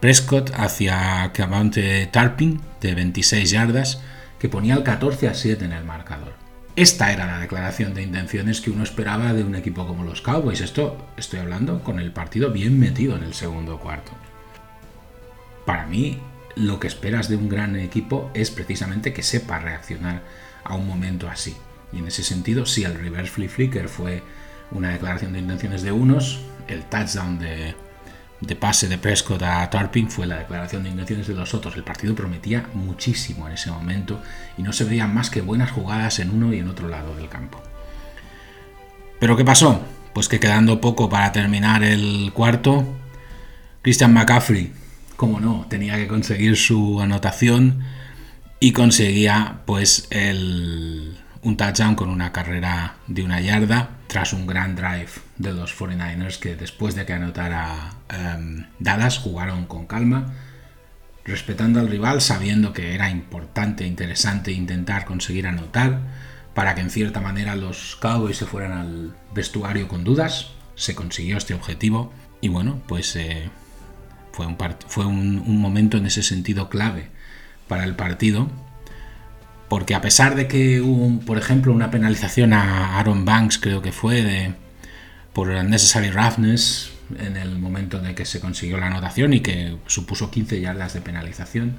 Prescott 0.00 0.52
hacia 0.54 1.32
Cavante 1.32 2.06
Tarpin 2.06 2.60
de 2.80 2.94
26 2.94 3.50
yardas 3.50 4.02
que 4.38 4.48
ponía 4.48 4.74
el 4.74 4.82
14 4.82 5.28
a 5.28 5.34
7 5.34 5.64
en 5.64 5.72
el 5.72 5.84
marcador. 5.84 6.34
Esta 6.76 7.12
era 7.12 7.26
la 7.26 7.38
declaración 7.38 7.94
de 7.94 8.02
intenciones 8.02 8.60
que 8.60 8.70
uno 8.70 8.82
esperaba 8.82 9.32
de 9.32 9.44
un 9.44 9.54
equipo 9.54 9.86
como 9.86 10.04
los 10.04 10.20
Cowboys. 10.20 10.60
Esto 10.60 11.06
estoy 11.16 11.40
hablando 11.40 11.82
con 11.82 12.00
el 12.00 12.12
partido 12.12 12.50
bien 12.50 12.78
metido 12.78 13.16
en 13.16 13.22
el 13.22 13.32
segundo 13.32 13.78
cuarto. 13.78 14.12
Para 15.64 15.86
mí, 15.86 16.18
lo 16.56 16.80
que 16.80 16.88
esperas 16.88 17.28
de 17.28 17.36
un 17.36 17.48
gran 17.48 17.76
equipo 17.76 18.30
es 18.34 18.50
precisamente 18.50 19.12
que 19.12 19.22
sepa 19.22 19.58
reaccionar 19.58 20.22
a 20.64 20.74
un 20.74 20.86
momento 20.86 21.28
así. 21.28 21.56
Y 21.92 21.98
en 21.98 22.08
ese 22.08 22.22
sentido, 22.22 22.66
si 22.66 22.84
el 22.84 22.94
reverse 22.94 23.30
flip 23.30 23.50
flicker 23.50 23.88
fue 23.88 24.22
una 24.70 24.90
declaración 24.90 25.32
de 25.32 25.38
intenciones 25.38 25.82
de 25.82 25.92
unos, 25.92 26.40
el 26.66 26.84
touchdown 26.84 27.38
de, 27.38 27.74
de 28.40 28.56
pase 28.56 28.88
de 28.88 28.98
Prescott 28.98 29.42
a 29.42 29.68
Tarpin 29.70 30.10
fue 30.10 30.26
la 30.26 30.38
declaración 30.38 30.82
de 30.82 30.90
intenciones 30.90 31.26
de 31.26 31.34
los 31.34 31.54
otros. 31.54 31.76
El 31.76 31.84
partido 31.84 32.14
prometía 32.14 32.68
muchísimo 32.74 33.46
en 33.46 33.54
ese 33.54 33.70
momento 33.70 34.20
y 34.58 34.62
no 34.62 34.72
se 34.72 34.84
veían 34.84 35.14
más 35.14 35.30
que 35.30 35.40
buenas 35.40 35.70
jugadas 35.70 36.18
en 36.18 36.30
uno 36.30 36.52
y 36.52 36.58
en 36.58 36.68
otro 36.68 36.88
lado 36.88 37.14
del 37.14 37.28
campo. 37.28 37.62
Pero 39.20 39.36
¿qué 39.36 39.44
pasó? 39.44 39.80
Pues 40.12 40.28
que 40.28 40.40
quedando 40.40 40.80
poco 40.80 41.08
para 41.08 41.32
terminar 41.32 41.82
el 41.82 42.32
cuarto, 42.34 42.84
Christian 43.82 44.12
McCaffrey, 44.12 44.72
como 45.16 45.40
no, 45.40 45.66
tenía 45.68 45.96
que 45.96 46.08
conseguir 46.08 46.56
su 46.56 47.00
anotación 47.00 47.84
y 48.64 48.72
conseguía 48.72 49.60
pues 49.66 50.08
el 50.08 51.18
un 51.42 51.58
touchdown 51.58 51.96
con 51.96 52.08
una 52.08 52.32
carrera 52.32 52.96
de 53.06 53.22
una 53.22 53.38
yarda 53.42 53.90
tras 54.06 54.32
un 54.32 54.46
gran 54.46 54.74
drive 54.74 55.10
de 55.36 55.52
los 55.52 55.78
49ers 55.78 56.38
que 56.38 56.56
después 56.56 56.94
de 56.94 57.04
que 57.04 57.12
anotara 57.12 57.92
um, 58.10 58.64
Dallas 58.78 59.18
jugaron 59.18 59.66
con 59.66 59.86
calma, 59.86 60.32
respetando 61.26 61.78
al 61.78 61.90
rival, 61.90 62.22
sabiendo 62.22 62.72
que 62.72 62.94
era 62.94 63.10
importante, 63.10 63.86
interesante 63.86 64.50
intentar 64.50 65.04
conseguir 65.04 65.46
anotar 65.46 66.00
para 66.54 66.74
que 66.74 66.80
en 66.80 66.88
cierta 66.88 67.20
manera 67.20 67.56
los 67.56 67.96
Cowboys 67.96 68.38
se 68.38 68.46
fueran 68.46 68.72
al 68.72 69.14
vestuario 69.34 69.88
con 69.88 70.04
dudas. 70.04 70.52
Se 70.74 70.94
consiguió 70.94 71.36
este 71.36 71.52
objetivo 71.52 72.14
y 72.40 72.48
bueno, 72.48 72.80
pues 72.88 73.14
eh, 73.16 73.50
fue, 74.32 74.46
un, 74.46 74.56
fue 74.86 75.04
un 75.04 75.60
momento 75.60 75.98
en 75.98 76.06
ese 76.06 76.22
sentido 76.22 76.70
clave 76.70 77.12
para 77.68 77.84
el 77.84 77.94
partido 77.94 78.48
porque 79.68 79.94
a 79.94 80.00
pesar 80.00 80.36
de 80.36 80.46
que 80.46 80.80
hubo, 80.80 81.20
por 81.20 81.38
ejemplo, 81.38 81.72
una 81.72 81.90
penalización 81.90 82.52
a 82.52 82.98
Aaron 82.98 83.24
Banks, 83.24 83.58
creo 83.58 83.82
que 83.82 83.92
fue, 83.92 84.22
de, 84.22 84.52
por 85.32 85.48
necessary 85.48 86.10
roughness 86.10 86.92
en 87.18 87.36
el 87.36 87.58
momento 87.58 87.98
de 87.98 88.14
que 88.14 88.24
se 88.24 88.40
consiguió 88.40 88.78
la 88.78 88.86
anotación 88.86 89.34
y 89.34 89.40
que 89.40 89.76
supuso 89.86 90.30
15 90.30 90.60
yardas 90.60 90.94
de 90.94 91.00
penalización. 91.00 91.74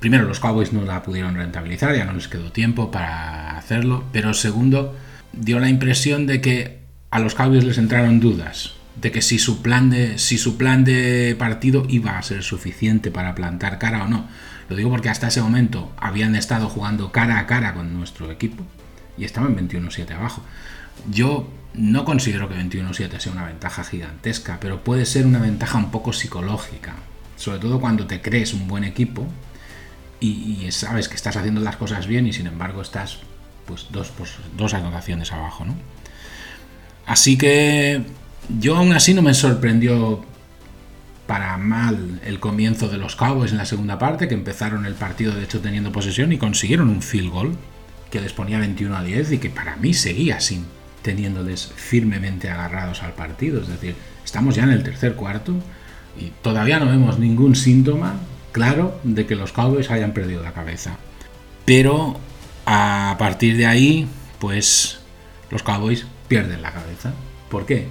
Primero, 0.00 0.24
los 0.24 0.40
Cowboys 0.40 0.72
no 0.72 0.82
la 0.82 1.02
pudieron 1.02 1.36
rentabilizar, 1.36 1.94
ya 1.94 2.04
no 2.04 2.14
les 2.14 2.28
quedó 2.28 2.50
tiempo 2.50 2.90
para 2.90 3.56
hacerlo, 3.56 4.04
pero 4.12 4.34
segundo, 4.34 4.96
dio 5.32 5.60
la 5.60 5.68
impresión 5.68 6.26
de 6.26 6.40
que 6.40 6.80
a 7.10 7.20
los 7.20 7.34
Cowboys 7.34 7.64
les 7.64 7.78
entraron 7.78 8.18
dudas 8.18 8.75
de 9.00 9.12
que 9.12 9.22
si 9.22 9.38
su 9.38 9.62
plan 9.62 9.90
de 9.90 10.18
si 10.18 10.38
su 10.38 10.56
plan 10.56 10.84
de 10.84 11.36
partido 11.38 11.84
iba 11.88 12.18
a 12.18 12.22
ser 12.22 12.42
suficiente 12.42 13.10
para 13.10 13.34
plantar 13.34 13.78
cara 13.78 14.04
o 14.04 14.08
no 14.08 14.26
lo 14.68 14.76
digo 14.76 14.90
porque 14.90 15.08
hasta 15.08 15.28
ese 15.28 15.40
momento 15.40 15.92
habían 15.96 16.34
estado 16.34 16.68
jugando 16.68 17.12
cara 17.12 17.38
a 17.38 17.46
cara 17.46 17.74
con 17.74 17.94
nuestro 17.94 18.30
equipo 18.30 18.64
y 19.16 19.24
estaban 19.24 19.56
21-7 19.56 20.10
abajo. 20.12 20.42
Yo 21.10 21.48
no 21.74 22.04
considero 22.04 22.48
que 22.48 22.56
21-7 22.56 23.18
sea 23.18 23.32
una 23.32 23.44
ventaja 23.44 23.84
gigantesca, 23.84 24.58
pero 24.60 24.82
puede 24.82 25.06
ser 25.06 25.26
una 25.26 25.38
ventaja 25.38 25.78
un 25.78 25.90
poco 25.90 26.12
psicológica. 26.12 26.94
Sobre 27.36 27.58
todo 27.58 27.80
cuando 27.80 28.06
te 28.06 28.20
crees 28.20 28.54
un 28.54 28.66
buen 28.66 28.84
equipo 28.84 29.26
y, 30.20 30.66
sabes 30.70 31.08
que 31.08 31.14
estás 31.14 31.36
haciendo 31.36 31.60
las 31.60 31.76
cosas 31.76 32.06
bien 32.06 32.26
y 32.26 32.32
sin 32.32 32.46
embargo 32.46 32.82
estás 32.82 33.18
pues 33.66 33.86
dos, 33.90 34.10
pues, 34.16 34.32
dos 34.56 34.74
anotaciones 34.74 35.32
abajo. 35.32 35.64
¿no? 35.64 35.76
Así 37.04 37.36
que 37.38 38.02
yo 38.58 38.76
aún 38.76 38.92
así 38.92 39.14
no 39.14 39.22
me 39.22 39.34
sorprendió 39.34 40.24
para 41.26 41.56
mal 41.56 42.20
el 42.24 42.38
comienzo 42.38 42.88
de 42.88 42.98
los 42.98 43.16
Cowboys 43.16 43.50
en 43.50 43.58
la 43.58 43.66
segunda 43.66 43.98
parte, 43.98 44.28
que 44.28 44.34
empezaron 44.34 44.86
el 44.86 44.94
partido 44.94 45.34
de 45.34 45.44
hecho 45.44 45.60
teniendo 45.60 45.92
posesión 45.92 46.32
y 46.32 46.38
consiguieron 46.38 46.88
un 46.88 47.02
field 47.02 47.30
goal 47.30 47.56
que 48.10 48.20
les 48.20 48.32
ponía 48.32 48.58
21 48.58 48.96
a 48.96 49.02
10 49.02 49.32
y 49.32 49.38
que 49.38 49.50
para 49.50 49.76
mí 49.76 49.92
seguía 49.92 50.40
sin 50.40 50.64
teniéndoles 51.02 51.72
firmemente 51.74 52.48
agarrados 52.50 53.02
al 53.02 53.14
partido. 53.14 53.60
Es 53.60 53.68
decir, 53.68 53.96
estamos 54.24 54.54
ya 54.54 54.62
en 54.62 54.70
el 54.70 54.82
tercer 54.82 55.14
cuarto 55.14 55.54
y 56.18 56.32
todavía 56.42 56.78
no 56.78 56.86
vemos 56.86 57.18
ningún 57.18 57.56
síntoma 57.56 58.14
claro 58.52 58.98
de 59.02 59.26
que 59.26 59.36
los 59.36 59.52
Cowboys 59.52 59.90
hayan 59.90 60.12
perdido 60.12 60.42
la 60.42 60.52
cabeza. 60.52 60.96
Pero 61.64 62.18
a 62.64 63.16
partir 63.18 63.56
de 63.56 63.66
ahí, 63.66 64.08
pues 64.38 65.00
los 65.50 65.62
Cowboys 65.62 66.06
pierden 66.28 66.62
la 66.62 66.72
cabeza. 66.72 67.12
¿Por 67.50 67.66
qué? 67.66 67.88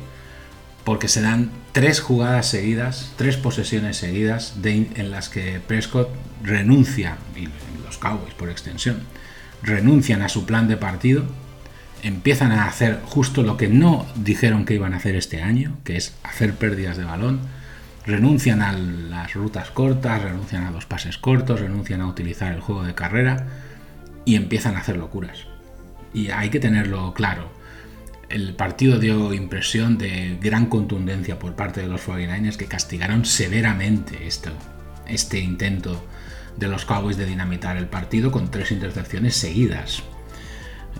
Porque 0.86 1.08
se 1.08 1.22
dan 1.22 1.50
tres 1.72 2.00
jugadas 2.00 2.48
seguidas, 2.48 3.12
tres 3.18 3.36
posesiones 3.36 3.98
seguidas 3.98 4.56
en 4.64 5.12
las 5.12 5.28
que 5.28 5.60
Prescott 5.60 6.10
renuncia, 6.44 7.18
y 7.36 7.50
los 7.84 7.98
Cowboys 7.98 8.36
por 8.36 8.50
extensión, 8.50 9.02
renuncian 9.64 10.22
a 10.22 10.30
su 10.30 10.46
plan 10.46 10.68
de 10.68 10.78
partido, 10.78 11.26
empiezan 12.04 12.52
a 12.52 12.68
hacer 12.68 13.02
justo 13.04 13.42
lo 13.42 13.58
que 13.58 13.68
no 13.68 14.06
dijeron 14.16 14.64
que 14.64 14.76
iban 14.76 14.94
a 14.94 14.98
hacer 14.98 15.16
este 15.16 15.42
año, 15.42 15.76
que 15.84 15.98
es 15.98 16.16
hacer 16.22 16.54
pérdidas 16.54 16.98
de 16.98 17.04
balón, 17.04 17.40
renuncian 18.06 18.62
a 18.62 18.72
las 18.72 19.34
rutas 19.34 19.72
cortas, 19.72 20.22
renuncian 20.22 20.66
a 20.66 20.72
los 20.72 20.86
pases 20.86 21.18
cortos, 21.18 21.62
renuncian 21.62 22.02
a 22.02 22.08
utilizar 22.08 22.54
el 22.54 22.62
juego 22.62 22.84
de 22.84 22.94
carrera 22.94 23.48
y 24.24 24.36
empiezan 24.36 24.76
a 24.76 24.82
hacer 24.82 24.98
locuras. 24.98 25.48
Y 26.14 26.30
hay 26.30 26.50
que 26.50 26.60
tenerlo 26.60 27.16
claro 27.16 27.55
el 28.36 28.54
partido 28.54 29.00
dio 29.00 29.34
impresión 29.34 29.98
de 29.98 30.38
gran 30.42 30.66
contundencia 30.66 31.40
por 31.40 31.56
parte 31.56 31.80
de 31.80 31.88
los 31.88 32.06
49ers 32.06 32.58
que 32.58 32.66
castigaron 32.66 33.24
severamente 33.24 34.28
esto, 34.28 34.50
este 35.08 35.40
intento 35.40 36.06
de 36.58 36.68
los 36.68 36.84
Cowboys 36.84 37.16
de 37.16 37.26
dinamitar 37.26 37.78
el 37.78 37.88
partido 37.88 38.34
con 38.34 38.52
tres 38.52 38.74
intercepciones 38.74 39.38
seguidas. 39.38 40.04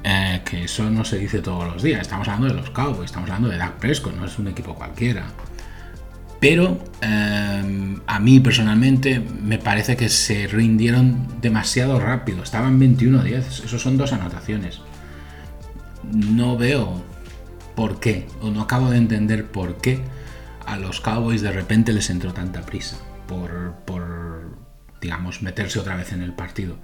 Eh, 0.06 0.44
que 0.46 0.64
eso 0.64 0.90
no 0.90 1.04
se 1.04 1.18
dice 1.18 1.40
todos 1.40 1.66
los 1.66 1.84
días. 1.84 2.04
Estamos 2.04 2.26
hablando 2.30 2.56
de 2.56 2.62
los 2.62 2.70
Cowboys, 2.70 3.08
estamos 3.08 3.30
hablando 3.30 3.50
de 3.50 3.58
Dak 3.58 3.80
Prescott, 3.80 4.16
no 4.16 4.26
es 4.26 4.40
un 4.40 4.48
equipo 4.48 4.74
cualquiera. 4.74 5.26
Pero 6.40 6.80
eh, 7.02 7.98
a 8.08 8.20
mí 8.22 8.40
personalmente 8.40 9.20
me 9.20 9.58
parece 9.58 9.98
que 9.98 10.08
se 10.08 10.48
rindieron 10.48 11.42
demasiado 11.42 12.00
rápido. 12.00 12.44
Estaban 12.44 12.80
21-10, 12.80 13.66
esos 13.66 13.82
son 13.82 13.98
dos 13.98 14.14
anotaciones. 14.14 14.80
No 16.04 16.56
veo 16.56 17.04
por 17.76 18.00
qué, 18.00 18.28
o 18.42 18.50
no 18.50 18.62
acabo 18.62 18.90
de 18.90 18.98
entender 18.98 19.46
por 19.46 19.78
qué 19.78 20.00
a 20.66 20.78
los 20.78 21.02
Cowboys 21.02 21.42
de 21.42 21.52
repente 21.52 21.94
les 21.94 22.10
entró 22.10 22.34
tanta 22.34 22.62
prisa 22.62 22.98
por, 23.28 23.76
por 23.86 24.58
digamos, 25.02 25.42
meterse 25.42 25.80
otra 25.80 25.96
vez 25.96 26.12
en 26.12 26.22
el 26.22 26.34
partido. 26.34 26.78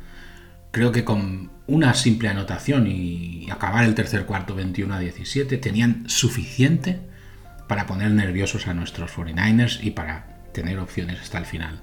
Creo 0.71 0.91
que 0.91 1.03
con 1.03 1.51
una 1.67 1.93
simple 1.93 2.29
anotación 2.29 2.87
y 2.87 3.49
acabar 3.49 3.83
el 3.83 3.95
tercer 3.95 4.25
cuarto 4.25 4.55
21 4.55 4.93
a 4.93 4.99
17 4.99 5.57
tenían 5.57 6.03
suficiente 6.07 6.99
para 7.67 7.85
poner 7.85 8.11
nerviosos 8.11 8.67
a 8.67 8.73
nuestros 8.73 9.11
49ers 9.11 9.79
y 9.81 9.91
para 9.91 10.27
tener 10.53 10.79
opciones 10.79 11.19
hasta 11.21 11.39
el 11.39 11.45
final. 11.45 11.81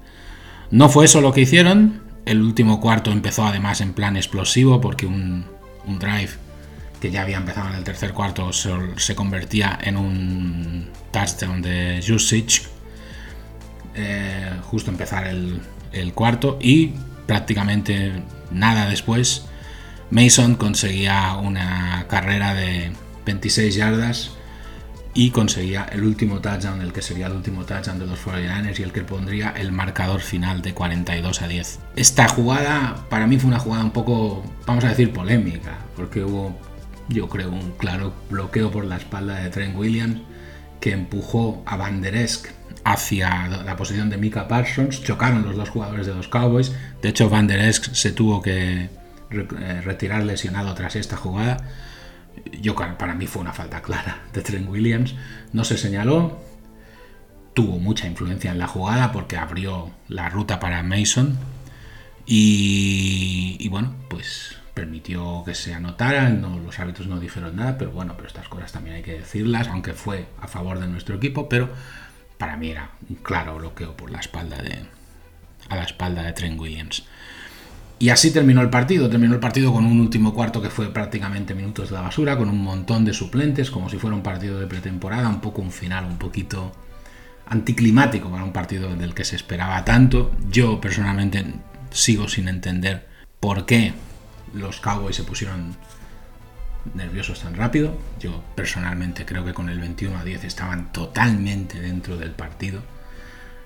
No 0.71 0.89
fue 0.89 1.05
eso 1.05 1.21
lo 1.21 1.33
que 1.33 1.41
hicieron. 1.41 2.01
El 2.25 2.41
último 2.41 2.79
cuarto 2.79 3.11
empezó 3.11 3.45
además 3.45 3.81
en 3.81 3.93
plan 3.93 4.15
explosivo 4.15 4.81
porque 4.81 5.05
un, 5.05 5.45
un 5.85 5.99
drive 5.99 6.31
que 6.99 7.11
ya 7.11 7.21
había 7.21 7.37
empezado 7.37 7.69
en 7.69 7.75
el 7.75 7.83
tercer 7.83 8.13
cuarto, 8.13 8.51
se, 8.51 9.15
convertía 9.15 9.77
en 9.81 9.97
un 9.97 10.89
touchdown 11.11 11.61
de 11.61 12.03
Jusic. 12.05 12.63
Eh, 13.95 14.51
justo 14.63 14.91
empezar 14.91 15.27
el, 15.27 15.61
el 15.91 16.13
cuarto 16.13 16.57
y 16.61 16.93
prácticamente 17.25 18.23
nada 18.51 18.87
después 18.87 19.45
Mason 20.11 20.55
conseguía 20.55 21.35
una 21.35 22.05
carrera 22.07 22.53
de 22.53 22.91
26 23.25 23.75
yardas 23.75 24.31
y 25.13 25.31
conseguía 25.31 25.87
el 25.91 26.03
último 26.03 26.39
touchdown, 26.39 26.81
el 26.81 26.93
que 26.93 27.01
sería 27.01 27.27
el 27.27 27.33
último 27.33 27.65
touchdown 27.65 27.99
de 27.99 28.07
los 28.07 28.19
49ers 28.25 28.79
y 28.79 28.83
el 28.83 28.91
que 28.91 29.01
pondría 29.01 29.53
el 29.55 29.71
marcador 29.71 30.21
final 30.21 30.61
de 30.61 30.73
42 30.73 31.41
a 31.41 31.47
10. 31.47 31.79
Esta 31.95 32.27
jugada 32.27 33.05
para 33.09 33.27
mí 33.27 33.37
fue 33.37 33.49
una 33.49 33.59
jugada 33.59 33.83
un 33.83 33.91
poco, 33.91 34.43
vamos 34.65 34.83
a 34.83 34.89
decir, 34.89 35.11
polémica, 35.13 35.77
porque 35.95 36.23
hubo 36.23 36.57
yo 37.09 37.27
creo, 37.27 37.49
un 37.49 37.71
claro 37.71 38.13
bloqueo 38.29 38.71
por 38.71 38.85
la 38.85 38.97
espalda 38.97 39.39
de 39.39 39.49
Trent 39.49 39.75
Williams 39.75 40.21
que 40.79 40.93
empujó 40.93 41.63
a 41.65 41.75
Van 41.75 42.01
Der 42.01 42.15
Esk 42.15 42.47
hacia 42.85 43.47
la 43.47 43.75
posición 43.75 44.09
de 44.09 44.17
Mika 44.17 44.47
Parsons. 44.47 45.03
Chocaron 45.03 45.43
los 45.43 45.55
dos 45.55 45.69
jugadores 45.69 46.07
de 46.07 46.13
los 46.13 46.27
Cowboys. 46.27 46.71
De 47.01 47.09
hecho, 47.09 47.29
Van 47.29 47.47
Der 47.47 47.59
Esk 47.59 47.93
se 47.93 48.11
tuvo 48.11 48.41
que 48.41 48.89
eh, 49.31 49.81
retirar 49.83 50.23
lesionado 50.23 50.73
tras 50.73 50.95
esta 50.95 51.17
jugada. 51.17 51.57
Yo, 52.61 52.75
para 52.75 53.15
mí 53.15 53.27
fue 53.27 53.41
una 53.41 53.53
falta 53.53 53.81
clara 53.81 54.23
de 54.33 54.41
Trent 54.41 54.69
Williams. 54.69 55.15
No 55.51 55.63
se 55.63 55.77
señaló. 55.77 56.39
Tuvo 57.53 57.79
mucha 57.79 58.07
influencia 58.07 58.51
en 58.51 58.59
la 58.59 58.67
jugada 58.67 59.11
porque 59.11 59.35
abrió 59.35 59.91
la 60.07 60.29
ruta 60.29 60.59
para 60.59 60.81
Mason. 60.83 61.37
Y, 62.25 63.57
y 63.59 63.67
bueno, 63.69 63.95
pues 64.07 64.58
permitió 64.73 65.43
que 65.45 65.55
se 65.55 65.73
anotaran, 65.73 66.41
no, 66.41 66.59
los 66.59 66.79
árbitros 66.79 67.07
no 67.07 67.19
dijeron 67.19 67.55
nada, 67.55 67.77
pero 67.77 67.91
bueno, 67.91 68.13
pero 68.15 68.27
estas 68.27 68.47
cosas 68.47 68.71
también 68.71 68.97
hay 68.97 69.03
que 69.03 69.19
decirlas, 69.19 69.67
aunque 69.67 69.93
fue 69.93 70.27
a 70.39 70.47
favor 70.47 70.79
de 70.79 70.87
nuestro 70.87 71.15
equipo, 71.15 71.49
pero 71.49 71.69
para 72.37 72.57
mí 72.57 72.69
era 72.69 72.91
un 73.09 73.17
claro 73.17 73.55
bloqueo 73.57 73.95
por 73.95 74.11
la 74.11 74.19
espalda 74.19 74.57
de 74.61 74.85
a 75.69 75.75
la 75.75 75.83
espalda 75.83 76.23
de 76.23 76.33
Trent 76.33 76.59
Williams. 76.59 77.03
Y 77.99 78.09
así 78.09 78.31
terminó 78.31 78.61
el 78.61 78.69
partido, 78.69 79.09
terminó 79.09 79.33
el 79.33 79.41
partido 79.41 79.73
con 79.73 79.85
un 79.85 79.99
último 79.99 80.33
cuarto 80.33 80.61
que 80.61 80.69
fue 80.69 80.91
prácticamente 80.91 81.53
minutos 81.53 81.89
de 81.89 81.95
la 81.95 82.01
basura, 82.01 82.37
con 82.37 82.49
un 82.49 82.63
montón 82.63 83.03
de 83.03 83.13
suplentes, 83.13 83.69
como 83.69 83.89
si 83.89 83.97
fuera 83.97 84.15
un 84.15 84.23
partido 84.23 84.57
de 84.57 84.67
pretemporada, 84.67 85.27
un 85.27 85.41
poco 85.41 85.61
un 85.61 85.71
final 85.71 86.05
un 86.05 86.17
poquito 86.17 86.71
anticlimático 87.47 88.29
para 88.29 88.45
un 88.45 88.53
partido 88.53 88.95
del 88.95 89.13
que 89.13 89.25
se 89.25 89.35
esperaba 89.35 89.83
tanto. 89.83 90.31
Yo 90.49 90.79
personalmente 90.79 91.43
sigo 91.91 92.29
sin 92.29 92.47
entender 92.47 93.07
por 93.41 93.65
qué 93.65 93.93
los 94.53 94.79
Cowboys 94.79 95.15
se 95.15 95.23
pusieron 95.23 95.75
nerviosos 96.93 97.41
tan 97.41 97.55
rápido. 97.55 97.97
Yo 98.19 98.43
personalmente 98.55 99.25
creo 99.25 99.45
que 99.45 99.53
con 99.53 99.69
el 99.69 99.79
21 99.79 100.17
a 100.17 100.23
10 100.23 100.43
estaban 100.43 100.91
totalmente 100.91 101.79
dentro 101.79 102.17
del 102.17 102.31
partido 102.31 102.81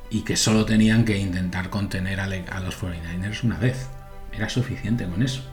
y 0.09 0.21
que 0.21 0.35
solo 0.35 0.65
tenían 0.65 1.05
que 1.05 1.17
intentar 1.17 1.69
contener 1.69 2.19
a, 2.19 2.27
los 2.27 2.79
49ers 2.79 3.43
una 3.43 3.57
vez. 3.57 3.87
Era 4.31 4.49
suficiente 4.49 5.05
con 5.05 5.23
eso. 5.23 5.43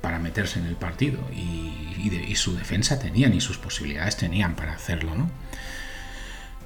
para 0.00 0.18
meterse 0.18 0.58
en 0.58 0.66
el 0.66 0.76
partido 0.76 1.18
y, 1.32 2.10
y, 2.28 2.36
su 2.36 2.54
defensa 2.54 2.98
tenían 2.98 3.32
y 3.32 3.40
sus 3.40 3.56
posibilidades 3.56 4.18
tenían 4.18 4.54
para 4.54 4.74
hacerlo, 4.74 5.14
¿no? 5.14 5.30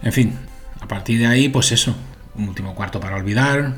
En 0.02 0.12
fin, 0.12 0.36
a 0.80 0.88
partir 0.88 1.20
de 1.20 1.28
ahí, 1.28 1.48
pues 1.48 1.70
eso, 1.70 1.94
un 2.34 2.48
último 2.48 2.74
cuarto 2.74 2.98
para 2.98 3.14
olvidar, 3.14 3.74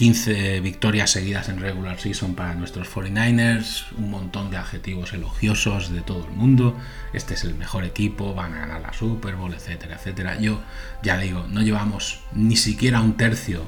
15 0.00 0.60
victorias 0.60 1.10
seguidas 1.10 1.50
en 1.50 1.60
regular 1.60 2.00
season 2.00 2.34
para 2.34 2.54
nuestros 2.54 2.88
49ers, 2.88 3.84
un 3.98 4.10
montón 4.10 4.50
de 4.50 4.56
adjetivos 4.56 5.12
elogiosos 5.12 5.92
de 5.92 6.00
todo 6.00 6.24
el 6.24 6.30
mundo, 6.30 6.74
este 7.12 7.34
es 7.34 7.44
el 7.44 7.54
mejor 7.54 7.84
equipo, 7.84 8.32
van 8.34 8.54
a 8.54 8.60
ganar 8.60 8.80
la 8.80 8.94
Super 8.94 9.36
Bowl, 9.36 9.52
etcétera, 9.52 9.96
etcétera. 9.96 10.40
Yo 10.40 10.62
ya 11.02 11.18
digo, 11.18 11.44
no 11.50 11.60
llevamos 11.60 12.20
ni 12.32 12.56
siquiera 12.56 13.02
un 13.02 13.18
tercio 13.18 13.66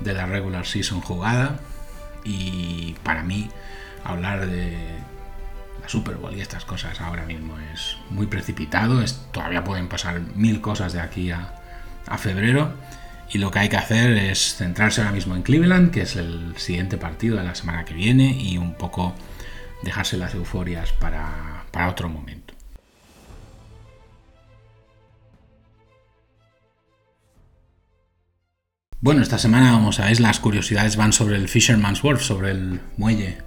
de 0.00 0.12
la 0.12 0.26
regular 0.26 0.66
season 0.66 1.00
jugada 1.00 1.60
y 2.24 2.94
para 3.02 3.22
mí 3.22 3.48
hablar 4.04 4.46
de 4.46 4.76
la 5.80 5.88
Super 5.88 6.16
Bowl 6.16 6.36
y 6.36 6.42
estas 6.42 6.66
cosas 6.66 7.00
ahora 7.00 7.24
mismo 7.24 7.58
es 7.72 7.96
muy 8.10 8.26
precipitado, 8.26 9.00
es, 9.00 9.26
todavía 9.32 9.64
pueden 9.64 9.88
pasar 9.88 10.20
mil 10.34 10.60
cosas 10.60 10.92
de 10.92 11.00
aquí 11.00 11.30
a, 11.30 11.54
a 12.06 12.18
febrero 12.18 12.74
y 13.32 13.38
lo 13.38 13.50
que 13.50 13.60
hay 13.60 13.68
que 13.70 13.78
hacer 13.78 14.12
es 14.12 14.56
centrarse 14.56 15.00
ahora 15.00 15.12
mismo 15.12 15.34
en 15.34 15.42
Cleveland, 15.42 15.90
que 15.90 16.02
es 16.02 16.16
el 16.16 16.54
siguiente 16.58 16.98
partido 16.98 17.38
de 17.38 17.44
la 17.44 17.54
semana 17.54 17.86
que 17.86 17.94
viene, 17.94 18.36
y 18.38 18.58
un 18.58 18.74
poco 18.74 19.14
dejarse 19.82 20.18
las 20.18 20.34
euforias 20.34 20.92
para, 20.92 21.64
otro 21.88 22.10
momento. 22.10 22.52
Bueno, 29.00 29.22
esta 29.22 29.38
semana, 29.38 29.72
vamos 29.72 29.98
a 29.98 30.04
ver, 30.04 30.20
las 30.20 30.38
curiosidades 30.38 30.96
van 30.96 31.14
sobre 31.14 31.36
el 31.36 31.48
Fisherman's 31.48 32.04
Wharf, 32.04 32.22
sobre 32.22 32.50
el 32.50 32.80
muelle 32.98 33.38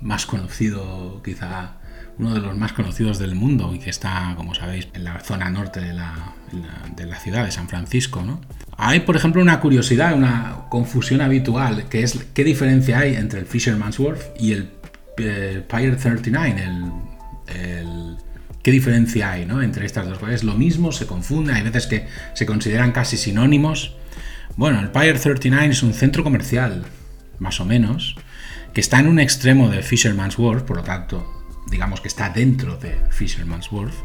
más 0.00 0.24
conocido 0.24 1.22
quizá 1.22 1.76
uno 2.18 2.34
de 2.34 2.40
los 2.40 2.56
más 2.56 2.72
conocidos 2.72 3.18
del 3.18 3.34
mundo 3.34 3.72
y 3.74 3.78
que 3.78 3.90
está, 3.90 4.34
como 4.36 4.54
sabéis, 4.54 4.88
en 4.94 5.04
la 5.04 5.18
zona 5.20 5.50
norte 5.50 5.80
de 5.80 5.92
la, 5.92 6.34
ciudad 7.20 7.44
de 7.44 7.50
San 7.50 7.68
Francisco. 7.68 8.22
¿no? 8.22 8.40
Hay, 8.76 9.00
por 9.00 9.16
ejemplo, 9.16 9.42
una 9.42 9.60
curiosidad, 9.60 10.14
una 10.14 10.66
confusión 10.68 11.20
habitual, 11.20 11.88
que 11.88 12.02
es 12.02 12.26
qué 12.32 12.44
diferencia 12.44 13.00
hay 13.00 13.16
entre 13.16 13.40
el 13.40 13.46
Fisherman's 13.46 13.98
Wharf 13.98 14.26
y 14.38 14.52
el 14.52 14.70
eh, 15.18 15.64
Pier 15.68 15.96
39, 15.96 16.64
el, 17.48 18.16
¿Qué 18.62 18.70
diferencia 18.70 19.32
hay 19.32 19.44
¿no? 19.44 19.60
entre 19.60 19.84
estas 19.84 20.08
dos 20.08 20.18
cosas? 20.18 20.36
Es 20.36 20.44
lo 20.44 20.54
mismo, 20.54 20.90
se 20.90 21.06
confunde, 21.06 21.52
hay 21.52 21.62
veces 21.62 21.86
que 21.86 22.06
se 22.32 22.46
consideran 22.46 22.92
casi 22.92 23.18
sinónimos. 23.18 23.94
Bueno, 24.56 24.80
el 24.80 24.90
Pier 24.90 25.18
39 25.18 25.68
es 25.68 25.82
un 25.82 25.92
centro 25.92 26.24
comercial, 26.24 26.84
más 27.38 27.60
o 27.60 27.66
menos, 27.66 28.16
que 28.72 28.80
está 28.80 29.00
en 29.00 29.08
un 29.08 29.18
extremo 29.18 29.68
de 29.68 29.82
Fisherman's 29.82 30.38
Wharf, 30.38 30.62
por 30.62 30.78
lo 30.78 30.82
tanto 30.82 31.43
digamos 31.74 32.00
que 32.00 32.06
está 32.06 32.30
dentro 32.30 32.76
de 32.76 32.96
Fisherman's 33.10 33.72
Wharf, 33.72 33.96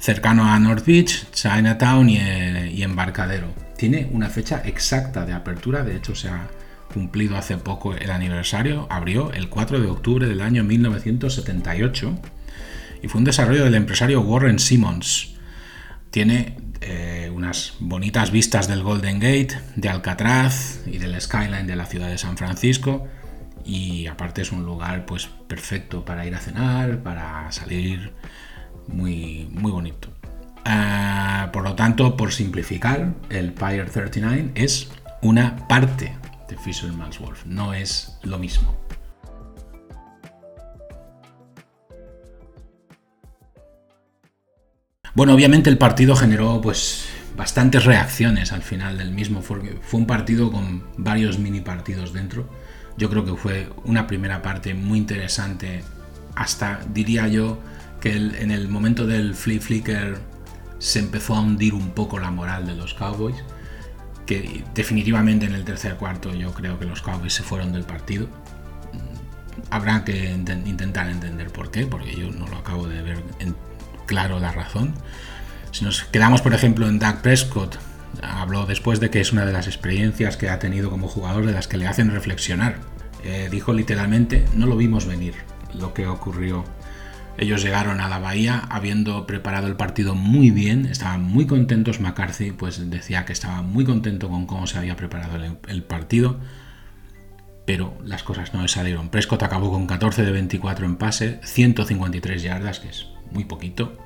cercano 0.00 0.52
a 0.52 0.58
North 0.58 0.84
Beach, 0.84 1.30
Chinatown 1.30 2.10
y, 2.10 2.82
Embarcadero. 2.82 3.54
Tiene 3.78 4.08
una 4.10 4.28
fecha 4.28 4.62
exacta 4.64 5.24
de 5.24 5.32
apertura, 5.32 5.84
de 5.84 5.94
hecho 5.94 6.16
se 6.16 6.28
ha 6.28 6.48
cumplido 6.92 7.36
hace 7.36 7.56
poco 7.56 7.94
el 7.94 8.10
aniversario, 8.10 8.88
abrió 8.90 9.32
el 9.32 9.48
4 9.48 9.80
de 9.80 9.86
octubre 9.86 10.26
del 10.26 10.40
año 10.40 10.64
1978 10.64 12.18
y 13.04 13.06
fue 13.06 13.20
un 13.20 13.24
desarrollo 13.24 13.62
del 13.62 13.76
empresario 13.76 14.20
Warren 14.20 14.58
Simmons. 14.58 15.36
Tiene 16.10 16.56
eh, 16.80 17.30
unas 17.32 17.74
bonitas 17.78 18.32
vistas 18.32 18.66
del 18.66 18.82
Golden 18.82 19.20
Gate, 19.20 19.56
de 19.76 19.88
Alcatraz 19.88 20.80
y 20.84 20.98
del 20.98 21.20
skyline 21.20 21.68
de 21.68 21.76
la 21.76 21.86
ciudad 21.86 22.08
de 22.08 22.18
San 22.18 22.36
Francisco 22.36 23.06
y 23.64 24.06
aparte 24.06 24.42
es 24.42 24.52
un 24.52 24.64
lugar 24.64 25.06
pues 25.06 25.26
perfecto 25.26 26.04
para 26.04 26.26
ir 26.26 26.34
a 26.34 26.38
cenar, 26.38 27.02
para 27.02 27.50
salir, 27.50 28.12
muy, 28.88 29.48
muy 29.50 29.72
bonito. 29.72 30.08
Ah, 30.64 31.50
por 31.52 31.62
lo 31.62 31.74
tanto, 31.74 32.16
por 32.16 32.32
simplificar, 32.32 33.14
el 33.30 33.52
Pier 33.52 33.90
39 33.90 34.52
es 34.54 34.90
una 35.22 35.66
parte 35.68 36.16
de 36.48 36.56
Fisherman's 36.58 37.18
Wolf, 37.18 37.44
no 37.46 37.74
es 37.74 38.18
lo 38.22 38.38
mismo. 38.38 38.76
Bueno, 45.14 45.32
obviamente 45.32 45.70
el 45.70 45.78
partido 45.78 46.16
generó 46.16 46.60
pues 46.60 47.06
bastantes 47.36 47.84
reacciones 47.84 48.52
al 48.52 48.62
final 48.62 48.98
del 48.98 49.12
mismo, 49.12 49.42
fue 49.42 49.60
un 49.92 50.06
partido 50.06 50.50
con 50.50 50.84
varios 50.96 51.38
mini 51.38 51.60
partidos 51.60 52.12
dentro 52.12 52.48
yo 52.96 53.10
creo 53.10 53.24
que 53.24 53.34
fue 53.34 53.68
una 53.84 54.06
primera 54.06 54.42
parte 54.42 54.74
muy 54.74 54.98
interesante. 54.98 55.82
Hasta 56.34 56.80
diría 56.92 57.28
yo 57.28 57.58
que 58.00 58.16
en 58.16 58.50
el 58.50 58.68
momento 58.68 59.06
del 59.06 59.34
flip 59.34 59.62
flicker 59.62 60.18
se 60.78 60.98
empezó 60.98 61.34
a 61.34 61.40
hundir 61.40 61.74
un 61.74 61.90
poco 61.90 62.18
la 62.18 62.30
moral 62.30 62.66
de 62.66 62.74
los 62.74 62.94
Cowboys. 62.94 63.36
Que 64.26 64.64
definitivamente 64.74 65.46
en 65.46 65.54
el 65.54 65.64
tercer 65.64 65.96
cuarto 65.96 66.32
yo 66.34 66.52
creo 66.52 66.78
que 66.78 66.86
los 66.86 67.02
Cowboys 67.02 67.34
se 67.34 67.42
fueron 67.42 67.72
del 67.72 67.84
partido. 67.84 68.26
Habrá 69.70 70.04
que 70.04 70.30
intentar 70.30 71.08
entender 71.08 71.50
por 71.50 71.70
qué, 71.70 71.86
porque 71.86 72.14
yo 72.14 72.30
no 72.30 72.46
lo 72.46 72.56
acabo 72.56 72.86
de 72.88 73.02
ver 73.02 73.22
claro 74.06 74.38
la 74.38 74.52
razón. 74.52 74.94
Si 75.72 75.84
nos 75.84 76.04
quedamos, 76.04 76.42
por 76.42 76.54
ejemplo, 76.54 76.88
en 76.88 76.98
Doug 76.98 77.16
Prescott, 77.22 77.78
habló 78.22 78.66
después 78.66 79.00
de 79.00 79.10
que 79.10 79.20
es 79.20 79.32
una 79.32 79.46
de 79.46 79.52
las 79.52 79.66
experiencias 79.66 80.36
que 80.36 80.48
ha 80.48 80.58
tenido 80.58 80.90
como 80.90 81.08
jugador 81.08 81.46
de 81.46 81.52
las 81.52 81.68
que 81.68 81.76
le 81.76 81.86
hacen 81.86 82.10
reflexionar. 82.10 82.78
Eh, 83.24 83.48
dijo 83.50 83.72
literalmente, 83.72 84.44
no 84.54 84.66
lo 84.66 84.76
vimos 84.76 85.06
venir 85.06 85.34
lo 85.74 85.94
que 85.94 86.06
ocurrió. 86.06 86.64
Ellos 87.36 87.62
llegaron 87.62 88.00
a 88.00 88.08
la 88.08 88.20
bahía 88.20 88.62
habiendo 88.70 89.26
preparado 89.26 89.66
el 89.66 89.74
partido 89.74 90.14
muy 90.14 90.50
bien, 90.50 90.86
estaban 90.86 91.22
muy 91.22 91.46
contentos. 91.46 92.00
McCarthy 92.00 92.52
pues 92.52 92.90
decía 92.90 93.24
que 93.24 93.32
estaba 93.32 93.62
muy 93.62 93.84
contento 93.84 94.28
con 94.28 94.46
cómo 94.46 94.66
se 94.66 94.78
había 94.78 94.94
preparado 94.94 95.36
el, 95.66 95.82
partido, 95.82 96.38
pero 97.66 97.96
las 98.04 98.22
cosas 98.22 98.54
no 98.54 98.62
le 98.62 98.68
salieron. 98.68 99.08
Prescott 99.08 99.42
acabó 99.42 99.72
con 99.72 99.86
14 99.86 100.22
de 100.22 100.30
24 100.30 100.86
en 100.86 100.96
pase, 100.96 101.40
153 101.42 102.42
yardas, 102.42 102.78
que 102.78 102.88
es 102.88 103.08
muy 103.32 103.44
poquito, 103.44 103.98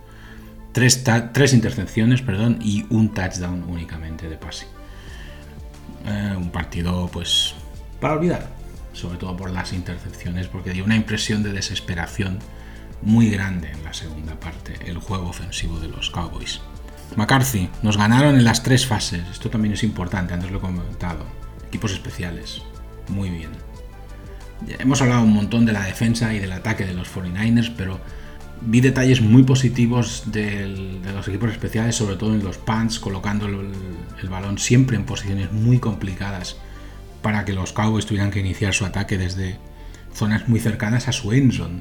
tres, 0.72 1.52
intercepciones 1.52 2.22
perdón, 2.22 2.58
y 2.60 2.86
un 2.90 3.12
touchdown 3.12 3.64
únicamente 3.68 4.28
de 4.28 4.36
pase. 4.36 4.66
Eh, 6.06 6.34
un 6.36 6.50
partido, 6.50 7.08
pues, 7.12 7.54
para 8.00 8.14
olvidar, 8.14 8.48
sobre 8.92 9.18
todo 9.18 9.36
por 9.36 9.50
las 9.50 9.72
intercepciones, 9.72 10.46
porque 10.46 10.70
dio 10.72 10.84
una 10.84 10.96
impresión 10.96 11.42
de 11.42 11.52
desesperación 11.52 12.38
muy 13.02 13.30
grande 13.30 13.70
en 13.70 13.84
la 13.84 13.94
segunda 13.94 14.38
parte, 14.38 14.74
el 14.86 14.98
juego 14.98 15.28
ofensivo 15.28 15.78
de 15.78 15.88
los 15.88 16.10
Cowboys. 16.10 16.60
McCarthy, 17.16 17.70
nos 17.82 17.96
ganaron 17.96 18.36
en 18.36 18.44
las 18.44 18.62
tres 18.62 18.86
fases, 18.86 19.22
esto 19.30 19.50
también 19.50 19.74
es 19.74 19.82
importante, 19.82 20.34
antes 20.34 20.50
lo 20.50 20.58
he 20.58 20.60
comentado. 20.60 21.24
Equipos 21.66 21.92
especiales, 21.92 22.62
muy 23.08 23.30
bien. 23.30 23.50
hemos 24.78 25.00
hablado 25.00 25.22
un 25.22 25.32
montón 25.32 25.64
de 25.64 25.72
la 25.72 25.84
defensa 25.84 26.34
y 26.34 26.38
del 26.38 26.52
ataque 26.52 26.84
de 26.84 26.94
los 26.94 27.08
49ers, 27.14 27.72
pero 27.76 28.00
vi 28.60 28.80
detalles 28.80 29.20
muy 29.20 29.42
positivos 29.42 30.24
de 30.26 30.66
los 31.14 31.28
equipos 31.28 31.50
especiales, 31.50 31.96
sobre 31.96 32.16
todo 32.16 32.34
en 32.34 32.44
los 32.44 32.58
punts, 32.58 32.98
colocando 32.98 33.46
el, 33.46 34.28
balón 34.28 34.58
siempre 34.58 34.96
en 34.96 35.04
posiciones 35.04 35.52
muy 35.52 35.78
complicadas 35.78 36.56
para 37.22 37.44
que 37.44 37.52
los 37.52 37.72
Cowboys 37.72 38.06
tuvieran 38.06 38.30
que 38.30 38.40
iniciar 38.40 38.74
su 38.74 38.84
ataque 38.84 39.16
desde 39.18 39.58
zonas 40.12 40.48
muy 40.48 40.60
cercanas 40.60 41.08
a 41.08 41.12
su 41.12 41.32
endzone. 41.32 41.80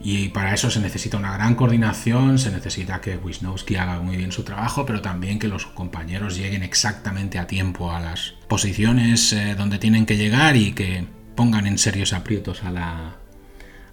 Y 0.00 0.28
para 0.28 0.52
eso 0.52 0.70
se 0.70 0.80
necesita 0.80 1.16
una 1.16 1.32
gran 1.32 1.54
coordinación, 1.54 2.38
se 2.38 2.50
necesita 2.50 3.00
que 3.00 3.16
Wisnowski 3.16 3.76
haga 3.76 4.00
muy 4.00 4.16
bien 4.16 4.30
su 4.30 4.42
trabajo, 4.44 4.84
pero 4.84 5.00
también 5.00 5.38
que 5.38 5.48
los 5.48 5.66
compañeros 5.66 6.36
lleguen 6.36 6.62
exactamente 6.62 7.38
a 7.38 7.46
tiempo 7.46 7.90
a 7.90 8.00
las 8.00 8.34
posiciones 8.46 9.32
eh, 9.32 9.54
donde 9.56 9.78
tienen 9.78 10.04
que 10.04 10.16
llegar 10.16 10.56
y 10.56 10.72
que 10.72 11.06
pongan 11.34 11.66
en 11.66 11.78
serios 11.78 12.12
aprietos 12.12 12.62
a 12.62 12.70
la, 12.70 13.16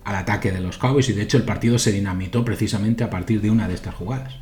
al 0.04 0.16
ataque 0.16 0.52
de 0.52 0.60
los 0.60 0.78
Cowboys 0.78 1.10
y 1.10 1.14
de 1.14 1.24
hecho 1.24 1.38
el 1.38 1.44
partido 1.44 1.80
se 1.80 1.92
dinamitó 1.92 2.44
precisamente 2.44 3.04
a 3.04 3.10
partir 3.10 3.42
de 3.42 3.52
una 3.52 3.68
de 3.68 3.74
estas 3.74 3.96
jugadas. 3.96 4.36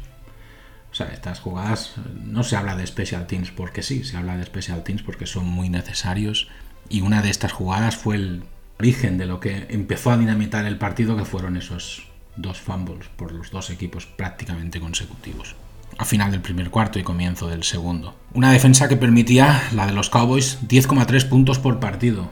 O 0.91 0.95
sea, 0.95 1.07
estas 1.07 1.39
jugadas 1.39 1.95
no 2.23 2.43
se 2.43 2.55
habla 2.57 2.75
de 2.75 2.85
special 2.85 3.27
teams 3.27 3.51
porque 3.51 3.81
sí, 3.81 4.03
se 4.03 4.17
habla 4.17 4.37
de 4.37 4.45
special 4.45 4.83
teams 4.83 5.03
porque 5.03 5.25
son 5.25 5.45
muy 5.45 5.69
necesarios 5.69 6.49
y 6.89 7.01
una 7.01 7.21
de 7.21 7.29
estas 7.29 7.53
jugadas 7.53 7.95
fue 7.95 8.15
el 8.15 8.43
origen 8.79 9.17
de 9.17 9.25
lo 9.25 9.39
que 9.39 9.67
empezó 9.69 10.11
a 10.11 10.17
dinamitar 10.17 10.65
el 10.65 10.77
partido 10.77 11.15
que 11.15 11.25
fueron 11.25 11.55
esos 11.55 12.07
dos 12.35 12.59
fumbles 12.59 13.07
por 13.09 13.31
los 13.31 13.51
dos 13.51 13.69
equipos 13.69 14.05
prácticamente 14.05 14.79
consecutivos 14.79 15.55
a 15.97 16.05
final 16.05 16.31
del 16.31 16.41
primer 16.41 16.69
cuarto 16.69 16.99
y 16.99 17.03
comienzo 17.03 17.47
del 17.47 17.63
segundo. 17.63 18.15
Una 18.33 18.51
defensa 18.51 18.87
que 18.87 18.95
permitía, 18.95 19.61
la 19.73 19.85
de 19.85 19.93
los 19.93 20.09
Cowboys, 20.09 20.59
10,3 20.67 21.27
puntos 21.27 21.59
por 21.59 21.79
partido, 21.79 22.29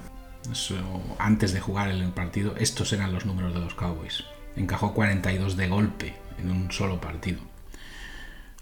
antes 1.18 1.54
de 1.54 1.60
jugar 1.60 1.90
el 1.90 2.04
partido, 2.12 2.56
estos 2.58 2.94
eran 2.94 3.14
los 3.14 3.26
números 3.26 3.54
de 3.54 3.60
los 3.60 3.76
Cowboys. 3.76 4.24
Encajó 4.56 4.94
42 4.94 5.58
de 5.58 5.68
golpe 5.68 6.16
en 6.38 6.52
un 6.52 6.72
solo 6.72 7.00
partido. 7.00 7.40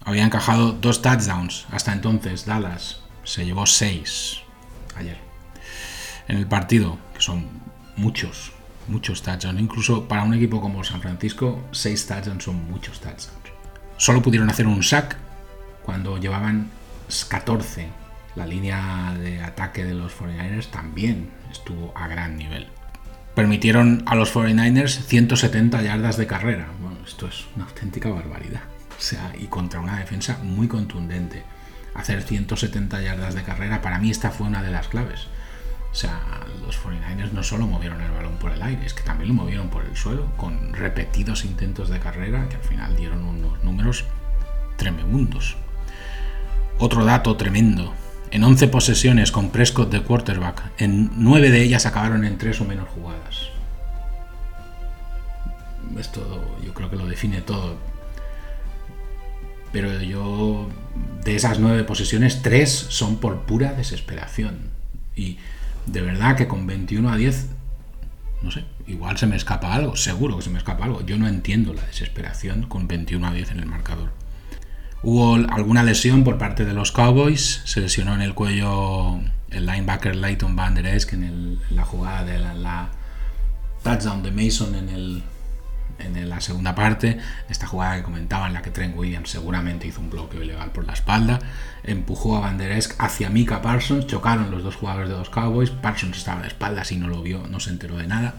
Había 0.04 0.24
encajado 0.24 0.72
dos 0.72 1.02
touchdowns. 1.02 1.66
Hasta 1.70 1.92
entonces 1.92 2.46
Dallas 2.46 3.00
se 3.24 3.44
llevó 3.44 3.66
6 3.66 4.40
ayer. 4.96 5.18
En 6.28 6.36
el 6.36 6.46
partido, 6.46 6.98
que 7.14 7.20
son 7.20 7.46
muchos, 7.96 8.52
muchos 8.86 9.22
touchdowns. 9.22 9.60
Incluso 9.60 10.06
para 10.06 10.22
un 10.22 10.34
equipo 10.34 10.60
como 10.60 10.84
San 10.84 11.00
Francisco, 11.00 11.62
6 11.72 12.06
touchdowns 12.06 12.44
son 12.44 12.70
muchos 12.70 13.00
touchdowns. 13.00 13.52
Solo 13.96 14.22
pudieron 14.22 14.48
hacer 14.50 14.66
un 14.66 14.82
sack 14.82 15.16
cuando 15.82 16.18
llevaban 16.18 16.70
14. 17.28 17.88
La 18.36 18.46
línea 18.46 19.16
de 19.18 19.40
ataque 19.42 19.84
de 19.84 19.94
los 19.94 20.16
49ers 20.16 20.66
también 20.66 21.37
estuvo 21.50 21.92
a 21.96 22.08
gran 22.08 22.36
nivel. 22.36 22.68
Permitieron 23.34 24.02
a 24.06 24.14
los 24.14 24.34
49ers 24.34 25.04
170 25.04 25.82
yardas 25.82 26.16
de 26.16 26.26
carrera. 26.26 26.68
Bueno, 26.80 26.98
esto 27.06 27.28
es 27.28 27.46
una 27.54 27.66
auténtica 27.66 28.08
barbaridad. 28.08 28.62
O 28.98 29.00
sea, 29.00 29.32
y 29.38 29.46
contra 29.46 29.80
una 29.80 29.98
defensa 29.98 30.38
muy 30.42 30.66
contundente. 30.66 31.44
Hacer 31.94 32.22
170 32.22 33.00
yardas 33.00 33.34
de 33.34 33.42
carrera, 33.42 33.80
para 33.80 33.98
mí 33.98 34.10
esta 34.10 34.30
fue 34.30 34.46
una 34.46 34.62
de 34.62 34.70
las 34.70 34.88
claves. 34.88 35.28
O 35.90 35.94
sea, 35.94 36.20
los 36.64 36.78
49ers 36.82 37.32
no 37.32 37.42
solo 37.42 37.66
movieron 37.66 38.00
el 38.00 38.10
balón 38.10 38.36
por 38.38 38.52
el 38.52 38.62
aire, 38.62 38.84
es 38.84 38.92
que 38.92 39.02
también 39.02 39.28
lo 39.28 39.34
movieron 39.34 39.68
por 39.68 39.84
el 39.84 39.96
suelo, 39.96 40.30
con 40.36 40.74
repetidos 40.74 41.44
intentos 41.44 41.88
de 41.88 41.98
carrera 41.98 42.48
que 42.48 42.56
al 42.56 42.62
final 42.62 42.96
dieron 42.96 43.24
unos 43.24 43.62
números 43.64 44.04
tremendos. 44.76 45.56
Otro 46.78 47.04
dato 47.04 47.36
tremendo. 47.36 47.94
En 48.30 48.44
11 48.44 48.68
posesiones 48.68 49.32
con 49.32 49.50
Prescott 49.50 49.90
de 49.90 50.02
quarterback, 50.02 50.72
en 50.78 51.10
9 51.16 51.50
de 51.50 51.62
ellas 51.62 51.86
acabaron 51.86 52.24
en 52.24 52.36
3 52.36 52.60
o 52.60 52.64
menos 52.64 52.88
jugadas. 52.88 53.48
Esto 55.98 56.58
yo 56.64 56.74
creo 56.74 56.90
que 56.90 56.96
lo 56.96 57.06
define 57.06 57.40
todo. 57.40 57.76
Pero 59.72 60.00
yo, 60.02 60.68
de 61.24 61.36
esas 61.36 61.58
9 61.58 61.84
posesiones, 61.84 62.42
3 62.42 62.70
son 62.70 63.16
por 63.16 63.42
pura 63.42 63.72
desesperación. 63.72 64.70
Y 65.16 65.38
de 65.86 66.02
verdad 66.02 66.36
que 66.36 66.48
con 66.48 66.66
21 66.66 67.10
a 67.10 67.16
10, 67.16 67.46
no 68.42 68.50
sé, 68.50 68.64
igual 68.86 69.16
se 69.18 69.26
me 69.26 69.36
escapa 69.36 69.74
algo, 69.74 69.96
seguro 69.96 70.36
que 70.36 70.42
se 70.42 70.50
me 70.50 70.58
escapa 70.58 70.84
algo. 70.84 71.04
Yo 71.04 71.16
no 71.16 71.26
entiendo 71.26 71.72
la 71.72 71.82
desesperación 71.82 72.64
con 72.64 72.88
21 72.88 73.26
a 73.26 73.32
10 73.32 73.52
en 73.52 73.60
el 73.60 73.66
marcador. 73.66 74.17
Hubo 75.02 75.34
alguna 75.34 75.84
lesión 75.84 76.24
por 76.24 76.38
parte 76.38 76.64
de 76.64 76.72
los 76.72 76.90
Cowboys, 76.90 77.62
se 77.64 77.80
lesionó 77.80 78.14
en 78.14 78.20
el 78.20 78.34
cuello 78.34 79.20
el 79.50 79.64
linebacker 79.64 80.16
Leighton 80.16 80.56
Van 80.56 80.74
Der 80.74 80.86
Esch 80.86 81.12
en, 81.12 81.60
la 81.70 81.84
jugada 81.84 82.24
de 82.24 82.38
la, 82.38 82.88
touchdown 83.84 84.24
de 84.24 84.32
Mason 84.32 84.74
en, 84.74 84.88
el, 84.88 85.22
en 86.00 86.28
la 86.28 86.40
segunda 86.40 86.74
parte, 86.74 87.18
esta 87.48 87.68
jugada 87.68 87.96
que 87.96 88.02
comentaba 88.02 88.48
en 88.48 88.54
la 88.54 88.62
que 88.62 88.72
Trent 88.72 88.96
Williams 88.96 89.30
seguramente 89.30 89.86
hizo 89.86 90.00
un 90.00 90.10
bloqueo 90.10 90.42
ilegal 90.42 90.72
por 90.72 90.84
la 90.84 90.94
espalda, 90.94 91.38
empujó 91.84 92.36
a 92.36 92.40
Van 92.40 92.58
Der 92.58 92.72
Esch 92.72 92.96
hacia 92.98 93.30
Mika 93.30 93.62
Parsons, 93.62 94.08
chocaron 94.08 94.50
los 94.50 94.64
dos 94.64 94.74
jugadores 94.74 95.10
de 95.10 95.16
los 95.16 95.30
Cowboys, 95.30 95.70
Parsons 95.70 96.18
estaba 96.18 96.42
de 96.42 96.48
espaldas 96.48 96.90
y 96.90 96.96
no 96.96 97.06
lo 97.06 97.22
vio, 97.22 97.46
no 97.46 97.60
se 97.60 97.70
enteró 97.70 97.98
de 97.98 98.08
nada, 98.08 98.34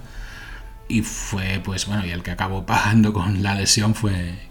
y 0.90 1.04
fue 1.04 1.62
pues 1.64 1.86
bueno, 1.86 2.06
y 2.06 2.12
el 2.12 2.22
que 2.22 2.32
acabó 2.32 2.66
pagando 2.66 3.14
con 3.14 3.44
la 3.44 3.56
lesión 3.56 3.96
fue 3.96 4.49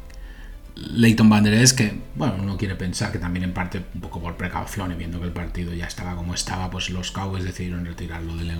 Leighton 0.79 1.29
Van 1.29 1.45
que, 1.45 1.99
bueno, 2.15 2.37
uno 2.41 2.57
quiere 2.57 2.77
pensar 2.77 3.11
que 3.11 3.19
también 3.19 3.45
en 3.45 3.53
parte 3.53 3.83
un 3.95 4.01
poco 4.01 4.21
por 4.21 4.37
precaución 4.37 4.93
y 4.93 4.95
viendo 4.95 5.19
que 5.19 5.27
el 5.27 5.33
partido 5.33 5.75
ya 5.75 5.87
estaba 5.87 6.15
como 6.15 6.35
estaba, 6.35 6.71
pues 6.71 6.91
los 6.91 7.11
Cowboys 7.11 7.45
decidieron 7.45 7.85
retirarlo 7.85 8.37
del, 8.37 8.53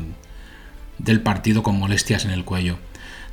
del 0.99 1.21
partido 1.21 1.63
con 1.63 1.79
molestias 1.79 2.25
en 2.25 2.33
el 2.33 2.45
cuello. 2.45 2.79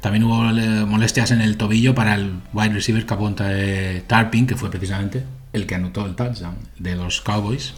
También 0.02 0.24
hubo 0.26 0.48
eh, 0.52 0.86
molestias 0.86 1.32
en 1.32 1.42
el 1.42 1.58
tobillo 1.58 1.96
para 1.96 2.14
el 2.14 2.36
wide 2.54 2.74
receiver 2.74 3.06
Caponta 3.08 3.48
de 3.48 4.04
Tarpin, 4.06 4.46
que 4.46 4.56
fue 4.56 4.70
precisamente 4.70 5.24
el 5.52 5.66
que 5.66 5.74
anotó 5.74 6.06
el 6.06 6.16
touchdown 6.16 6.56
de 6.78 6.96
los 6.96 7.22
Cowboys. 7.22 7.74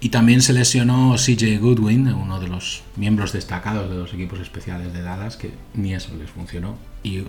Y 0.00 0.08
también 0.08 0.42
se 0.42 0.52
lesionó 0.52 1.14
CJ 1.14 1.60
Goodwin, 1.60 2.08
uno 2.08 2.40
de 2.40 2.48
los 2.48 2.82
miembros 2.96 3.32
destacados 3.32 3.88
de 3.88 3.96
los 3.96 4.12
equipos 4.12 4.40
especiales 4.40 4.92
de 4.92 5.02
Dallas, 5.02 5.36
que 5.36 5.52
ni 5.74 5.94
eso 5.94 6.10
les 6.18 6.28
funcionó. 6.28 6.76
Y 7.04 7.22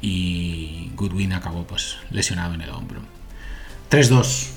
y 0.00 0.90
Goodwin 0.96 1.32
acabó 1.32 1.66
pues 1.66 1.96
lesionado 2.10 2.54
en 2.54 2.62
el 2.62 2.70
hombro. 2.70 3.00
3-2. 3.90 4.48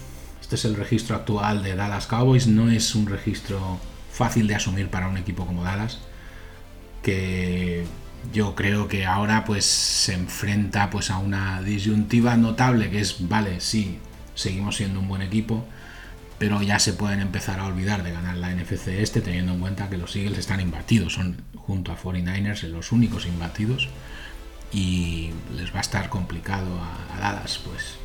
Este 0.42 0.56
es 0.56 0.66
el 0.66 0.76
registro 0.76 1.16
actual 1.16 1.64
de 1.64 1.76
Dallas 1.76 2.08
Cowboys. 2.08 2.48
No 2.48 2.70
es 2.70 2.96
un 2.96 3.08
registro 3.08 3.80
fácil 4.12 4.48
de 4.48 4.56
asumir 4.56 4.90
para 4.90 5.08
un 5.08 5.18
equipo 5.18 5.46
como 5.46 5.64
Dallas, 5.64 6.00
que 7.02 7.86
yo 8.32 8.56
creo 8.56 8.88
que 8.88 9.06
ahora 9.06 9.44
pues 9.44 9.66
se 9.66 10.14
enfrenta 10.14 10.90
pues 10.90 11.10
a 11.10 11.18
una 11.18 11.62
disyuntiva 11.62 12.38
notable 12.38 12.90
que 12.90 13.02
es, 13.02 13.28
vale, 13.28 13.60
sí, 13.60 13.98
seguimos 14.36 14.78
siendo 14.78 15.00
un 15.00 15.08
buen 15.08 15.24
equipo, 15.24 15.66
pero 16.38 16.62
ya 16.62 16.80
se 16.80 16.94
pueden 16.94 17.20
empezar 17.20 17.60
a 17.60 17.66
olvidar 17.66 18.04
de 18.04 18.12
ganar 18.12 18.38
la 18.38 18.54
NFC 18.54 18.90
este 19.00 19.22
teniendo 19.22 19.54
en 19.54 19.60
cuenta 19.60 19.90
que 19.90 19.98
los 19.98 20.16
Eagles 20.16 20.38
están 20.38 20.62
imbatidos, 20.62 21.14
son 21.14 21.42
junto 21.56 21.92
a 21.92 21.98
49ers 21.98 22.68
los 22.68 22.92
únicos 22.92 23.26
imbatidos 23.26 23.90
y 24.74 25.32
les 25.56 25.72
va 25.74 25.78
a 25.78 25.82
estar 25.82 26.10
complicado 26.10 26.68
a, 26.82 27.20
Dallas 27.20 27.60
pues 27.64 27.96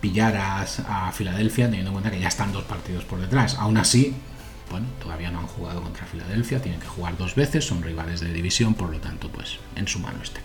pillar 0.00 0.36
a, 0.36 1.12
Filadelfia 1.12 1.66
teniendo 1.66 1.90
en 1.90 1.94
cuenta 1.94 2.10
que 2.10 2.18
ya 2.18 2.28
están 2.28 2.52
dos 2.52 2.64
partidos 2.64 3.04
por 3.04 3.20
detrás. 3.20 3.56
Aún 3.56 3.76
así, 3.76 4.14
bueno, 4.70 4.86
todavía 5.00 5.30
no 5.30 5.40
han 5.40 5.46
jugado 5.46 5.82
contra 5.82 6.06
Filadelfia, 6.06 6.62
tienen 6.62 6.80
que 6.80 6.86
jugar 6.86 7.16
dos 7.16 7.34
veces, 7.34 7.66
son 7.66 7.82
rivales 7.82 8.20
de 8.20 8.32
división, 8.32 8.74
por 8.74 8.90
lo 8.90 8.98
tanto, 8.98 9.30
pues 9.30 9.58
en 9.76 9.86
su 9.86 9.98
mano 9.98 10.18
estén. 10.22 10.42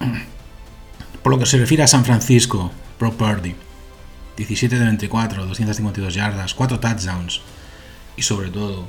Por 1.22 1.32
lo 1.32 1.38
que 1.38 1.44
se 1.44 1.58
refiere 1.58 1.82
a 1.82 1.86
San 1.86 2.06
Francisco, 2.06 2.72
Pro 2.98 3.12
Purdy, 3.12 3.54
17 4.38 4.78
de 4.78 4.84
24, 4.86 5.44
252 5.44 6.14
yardas, 6.14 6.54
4 6.54 6.80
touchdowns 6.80 7.42
y 8.16 8.22
sobre 8.22 8.48
todo 8.48 8.88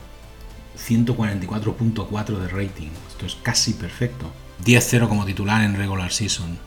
144.4 0.78 2.38
de 2.40 2.48
rating. 2.48 2.90
Esto 3.10 3.26
es 3.26 3.36
casi 3.36 3.74
perfecto. 3.74 4.32
10-0 4.64 5.08
como 5.08 5.26
titular 5.26 5.64
en 5.64 5.76
regular 5.76 6.12
season. 6.12 6.58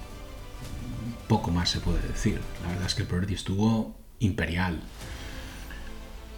Poco 1.28 1.50
más 1.50 1.70
se 1.70 1.80
puede 1.80 2.06
decir. 2.06 2.40
La 2.62 2.68
verdad 2.68 2.86
es 2.86 2.94
que 2.94 3.04
Purdy 3.04 3.34
estuvo 3.34 3.96
imperial. 4.18 4.80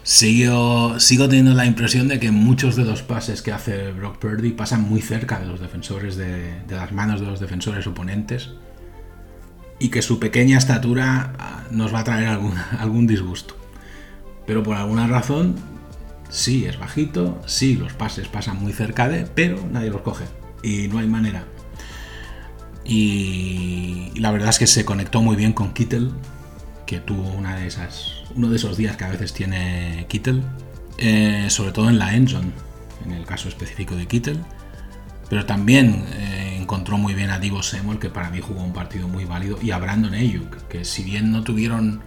Sigo, 0.02 1.00
sigo 1.00 1.28
teniendo 1.28 1.54
la 1.54 1.66
impresión 1.66 2.06
de 2.06 2.20
que 2.20 2.30
muchos 2.30 2.76
de 2.76 2.84
los 2.84 3.02
pases 3.02 3.42
que 3.42 3.52
hace 3.52 3.90
Brock 3.90 4.18
Purdy 4.18 4.52
pasan 4.52 4.82
muy 4.82 5.00
cerca 5.00 5.40
de 5.40 5.46
los 5.46 5.58
defensores, 5.58 6.16
de, 6.16 6.62
de 6.62 6.76
las 6.76 6.92
manos 6.92 7.20
de 7.20 7.26
los 7.26 7.40
defensores 7.40 7.86
oponentes. 7.86 8.50
Y 9.78 9.88
que 9.88 10.02
su 10.02 10.20
pequeña 10.20 10.58
estatura 10.58 11.34
ah, 11.38 11.64
nos 11.70 11.92
va 11.92 12.00
a 12.00 12.04
traer 12.04 12.28
algún, 12.28 12.54
algún 12.78 13.06
disgusto. 13.06 13.56
Pero 14.46 14.62
por 14.62 14.76
alguna 14.76 15.08
razón 15.08 15.56
Sí, 16.28 16.66
es 16.66 16.78
bajito, 16.78 17.40
sí, 17.46 17.74
los 17.74 17.92
pases 17.92 18.28
pasan 18.28 18.62
muy 18.62 18.72
cerca 18.72 19.08
de, 19.08 19.26
pero 19.26 19.58
nadie 19.70 19.90
los 19.90 20.02
coge. 20.02 20.24
Y 20.62 20.88
no 20.88 20.98
hay 20.98 21.06
manera. 21.06 21.44
Y, 22.84 24.12
la 24.16 24.30
verdad 24.30 24.50
es 24.50 24.58
que 24.58 24.66
se 24.66 24.84
conectó 24.84 25.22
muy 25.22 25.36
bien 25.36 25.52
con 25.52 25.72
Kittel, 25.72 26.12
que 26.86 27.00
tuvo 27.00 27.28
una 27.30 27.56
de 27.56 27.66
esas, 27.66 28.22
uno 28.34 28.48
de 28.48 28.56
esos 28.56 28.76
días 28.76 28.96
que 28.96 29.04
a 29.04 29.10
veces 29.10 29.32
tiene 29.32 30.06
Kittel, 30.08 30.42
eh, 30.98 31.46
sobre 31.48 31.72
todo 31.72 31.88
en 31.88 31.98
la 31.98 32.14
endzone, 32.14 32.52
en 33.04 33.12
el 33.12 33.26
caso 33.26 33.48
específico 33.48 33.96
de 33.96 34.06
Kittel. 34.06 34.38
Pero 35.28 35.44
también 35.44 36.04
eh, 36.14 36.58
encontró 36.60 36.98
muy 36.98 37.14
bien 37.14 37.30
a 37.30 37.40
Divo 37.40 37.62
Samuel, 37.62 37.98
que 37.98 38.08
para 38.08 38.30
mí 38.30 38.40
jugó 38.40 38.62
un 38.62 38.72
partido 38.72 39.08
muy 39.08 39.24
válido, 39.24 39.58
y 39.60 39.72
a 39.72 39.78
Brandon 39.78 40.14
Ayuk, 40.14 40.68
que 40.68 40.84
si 40.84 41.02
bien 41.02 41.32
no 41.32 41.42
tuvieron 41.42 42.02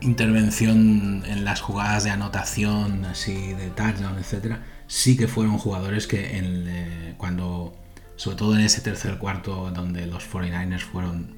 intervención 0.00 1.24
en 1.26 1.44
las 1.44 1.60
jugadas 1.60 2.04
de 2.04 2.10
anotación, 2.10 3.04
así 3.04 3.52
de 3.54 3.70
touchdown, 3.70 4.18
etcétera, 4.18 4.64
sí 4.86 5.16
que 5.16 5.28
fueron 5.28 5.58
jugadores 5.58 6.06
que 6.06 6.38
en, 6.38 6.64
eh, 6.68 7.14
cuando, 7.16 7.76
sobre 8.16 8.36
todo 8.36 8.54
en 8.54 8.60
ese 8.60 8.80
tercer 8.80 9.18
cuarto 9.18 9.70
donde 9.70 10.06
los 10.06 10.30
49ers 10.30 10.80
fueron 10.80 11.36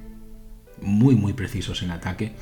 muy 0.81 1.15
muy 1.15 1.33
precisos 1.33 1.83
en 1.83 1.91
ataque, 1.91 2.35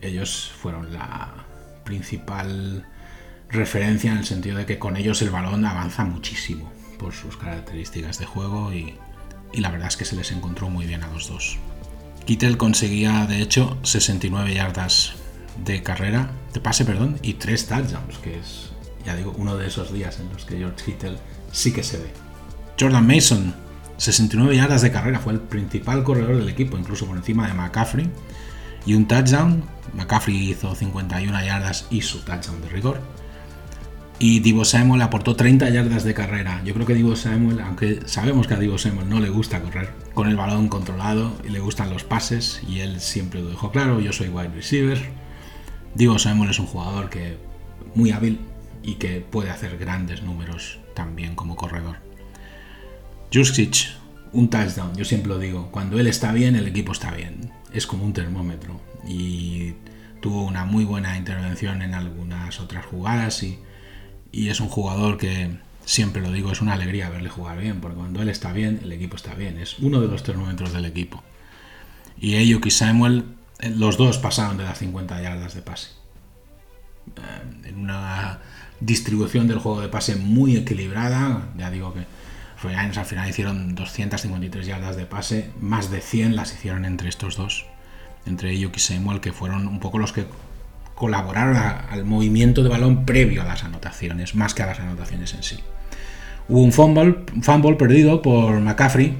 ellos 0.00 0.52
fueron 0.60 0.92
la 0.92 1.46
principal 1.84 2.86
referencia 3.48 4.12
en 4.12 4.18
el 4.18 4.24
sentido 4.24 4.58
de 4.58 4.66
que 4.66 4.78
con 4.78 4.96
ellos 4.96 5.22
el 5.22 5.30
balón 5.30 5.64
avanza 5.64 6.04
muchísimo 6.04 6.72
por 6.98 7.12
sus 7.12 7.36
características 7.36 8.18
de 8.18 8.26
juego 8.26 8.72
y, 8.72 8.94
y 9.52 9.60
la 9.60 9.70
verdad 9.70 9.88
es 9.88 9.96
que 9.96 10.04
se 10.04 10.16
les 10.16 10.32
encontró 10.32 10.68
muy 10.68 10.86
bien 10.86 11.02
a 11.02 11.08
los 11.08 11.28
dos. 11.28 11.58
Kittel 12.24 12.56
conseguía 12.56 13.26
de 13.26 13.40
hecho 13.40 13.78
69 13.82 14.54
yardas 14.54 15.14
de 15.64 15.82
carrera, 15.82 16.30
de 16.52 16.60
pase, 16.60 16.84
perdón, 16.84 17.18
y 17.22 17.34
tres 17.34 17.66
touchdowns, 17.66 18.18
que 18.18 18.38
es, 18.38 18.70
ya 19.04 19.14
digo, 19.14 19.34
uno 19.36 19.56
de 19.56 19.66
esos 19.66 19.92
días 19.92 20.18
en 20.20 20.28
los 20.32 20.44
que 20.44 20.56
George 20.56 20.84
Kittle 20.84 21.18
sí 21.52 21.72
que 21.72 21.82
se 21.82 21.98
ve. 21.98 22.12
Jordan 22.78 23.06
Mason, 23.06 23.54
69 23.96 24.56
yardas 24.56 24.82
de 24.82 24.90
carrera, 24.90 25.20
fue 25.20 25.32
el 25.32 25.40
principal 25.40 26.02
corredor 26.02 26.36
del 26.36 26.48
equipo, 26.48 26.76
incluso 26.76 27.06
por 27.06 27.16
encima 27.16 27.46
de 27.46 27.54
McCaffrey, 27.54 28.10
y 28.86 28.94
un 28.94 29.06
touchdown. 29.06 29.64
McCaffrey 29.94 30.50
hizo 30.50 30.74
51 30.74 31.44
yardas 31.44 31.86
y 31.90 32.02
su 32.02 32.20
touchdown 32.20 32.60
de 32.62 32.68
rigor. 32.68 33.00
Y 34.18 34.40
Divo 34.40 34.64
Samuel 34.64 35.02
aportó 35.02 35.34
30 35.34 35.70
yardas 35.70 36.04
de 36.04 36.14
carrera. 36.14 36.62
Yo 36.64 36.72
creo 36.72 36.86
que 36.86 36.94
Divo 36.94 37.16
Samuel, 37.16 37.60
aunque 37.60 38.00
sabemos 38.06 38.46
que 38.46 38.54
a 38.54 38.58
Divo 38.58 38.78
Samuel 38.78 39.08
no 39.08 39.20
le 39.20 39.28
gusta 39.28 39.60
correr 39.60 39.90
con 40.14 40.28
el 40.28 40.36
balón 40.36 40.68
controlado 40.68 41.36
y 41.44 41.50
le 41.50 41.58
gustan 41.58 41.90
los 41.90 42.04
pases, 42.04 42.62
y 42.68 42.80
él 42.80 43.00
siempre 43.00 43.42
lo 43.42 43.50
dejó 43.50 43.70
claro, 43.70 44.00
yo 44.00 44.12
soy 44.12 44.28
wide 44.28 44.50
receiver, 44.54 45.00
Digo, 45.94 46.18
Samuel 46.18 46.50
es 46.50 46.58
un 46.58 46.66
jugador 46.66 47.08
que 47.08 47.36
muy 47.94 48.10
hábil 48.10 48.40
y 48.82 48.94
que 48.94 49.20
puede 49.20 49.50
hacer 49.50 49.78
grandes 49.78 50.22
números 50.22 50.78
tan 50.94 51.14
bien 51.14 51.34
como 51.34 51.56
corredor. 51.56 51.96
Juskic, 53.32 53.90
un 54.32 54.50
touchdown, 54.50 54.94
yo 54.96 55.04
siempre 55.04 55.28
lo 55.28 55.38
digo, 55.38 55.70
cuando 55.70 55.98
él 55.98 56.06
está 56.06 56.32
bien, 56.32 56.56
el 56.56 56.66
equipo 56.66 56.92
está 56.92 57.12
bien. 57.12 57.52
Es 57.72 57.86
como 57.86 58.04
un 58.04 58.12
termómetro. 58.12 58.80
Y 59.06 59.74
tuvo 60.20 60.44
una 60.44 60.64
muy 60.64 60.84
buena 60.84 61.16
intervención 61.16 61.82
en 61.82 61.94
algunas 61.94 62.60
otras 62.60 62.84
jugadas 62.86 63.42
y, 63.42 63.58
y 64.32 64.48
es 64.48 64.60
un 64.60 64.68
jugador 64.68 65.18
que 65.18 65.58
siempre 65.84 66.22
lo 66.22 66.32
digo, 66.32 66.50
es 66.50 66.60
una 66.60 66.72
alegría 66.72 67.10
verle 67.10 67.28
jugar 67.28 67.60
bien, 67.60 67.80
porque 67.80 67.96
cuando 67.96 68.22
él 68.22 68.28
está 68.28 68.52
bien, 68.52 68.80
el 68.82 68.92
equipo 68.92 69.16
está 69.16 69.34
bien. 69.34 69.58
Es 69.58 69.78
uno 69.78 70.00
de 70.00 70.08
los 70.08 70.22
termómetros 70.22 70.72
del 70.72 70.84
equipo. 70.86 71.22
Y 72.18 72.36
Ayuk 72.36 72.66
y 72.66 72.70
Samuel, 72.70 73.24
los 73.60 73.96
dos 73.96 74.18
pasaron 74.18 74.56
de 74.56 74.64
las 74.64 74.78
50 74.78 75.22
yardas 75.22 75.54
de 75.54 75.62
pase. 75.62 75.90
Eh, 77.16 77.68
en 77.68 77.78
una 77.78 78.40
distribución 78.80 79.48
del 79.48 79.58
juego 79.58 79.80
de 79.80 79.88
pase 79.88 80.16
muy 80.16 80.56
equilibrada, 80.56 81.48
ya 81.56 81.70
digo 81.70 81.94
que 81.94 82.04
Royals 82.62 82.98
al 82.98 83.04
final 83.04 83.28
hicieron 83.28 83.74
253 83.74 84.66
yardas 84.66 84.96
de 84.96 85.06
pase, 85.06 85.50
más 85.60 85.90
de 85.90 86.00
100 86.00 86.36
las 86.36 86.52
hicieron 86.52 86.84
entre 86.84 87.08
estos 87.08 87.36
dos, 87.36 87.66
entre 88.26 88.50
Ayuk 88.50 88.76
y 88.76 88.80
Samuel, 88.80 89.20
que 89.20 89.32
fueron 89.32 89.68
un 89.68 89.80
poco 89.80 89.98
los 89.98 90.12
que 90.12 90.26
colaboraron 90.94 91.56
al 91.56 92.04
movimiento 92.04 92.62
de 92.62 92.68
balón 92.68 93.04
previo 93.04 93.42
a 93.42 93.44
las 93.44 93.64
anotaciones, 93.64 94.34
más 94.34 94.54
que 94.54 94.62
a 94.62 94.66
las 94.66 94.80
anotaciones 94.80 95.34
en 95.34 95.42
sí. 95.42 95.58
Hubo 96.48 96.62
un 96.62 96.72
fumble, 96.72 97.24
fumble 97.42 97.76
perdido 97.76 98.22
por 98.22 98.60
McCaffrey 98.60 99.16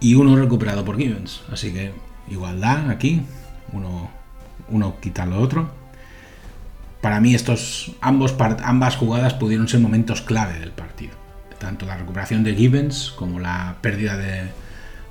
y 0.00 0.14
uno 0.14 0.36
recuperado 0.36 0.84
por 0.84 0.96
Gibbons. 0.96 1.42
Así 1.50 1.72
que 1.72 1.92
igualdad 2.28 2.90
aquí, 2.90 3.22
uno, 3.72 4.10
uno 4.68 4.96
quita 5.00 5.26
lo 5.26 5.40
otro. 5.40 5.70
Para 7.00 7.20
mí 7.20 7.34
estos, 7.34 7.92
ambos, 8.00 8.36
ambas 8.62 8.96
jugadas 8.96 9.34
pudieron 9.34 9.66
ser 9.68 9.80
momentos 9.80 10.22
clave 10.22 10.58
del 10.60 10.70
partido. 10.70 11.12
Tanto 11.58 11.86
la 11.86 11.96
recuperación 11.96 12.44
de 12.44 12.54
Gibbons 12.54 13.12
como 13.16 13.40
la 13.40 13.76
pérdida 13.80 14.16
de 14.16 14.50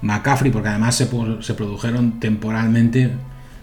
McCaffrey, 0.01 0.51
porque 0.51 0.69
además 0.69 0.95
se, 0.95 1.09
se 1.41 1.53
produjeron 1.53 2.19
temporalmente 2.19 3.11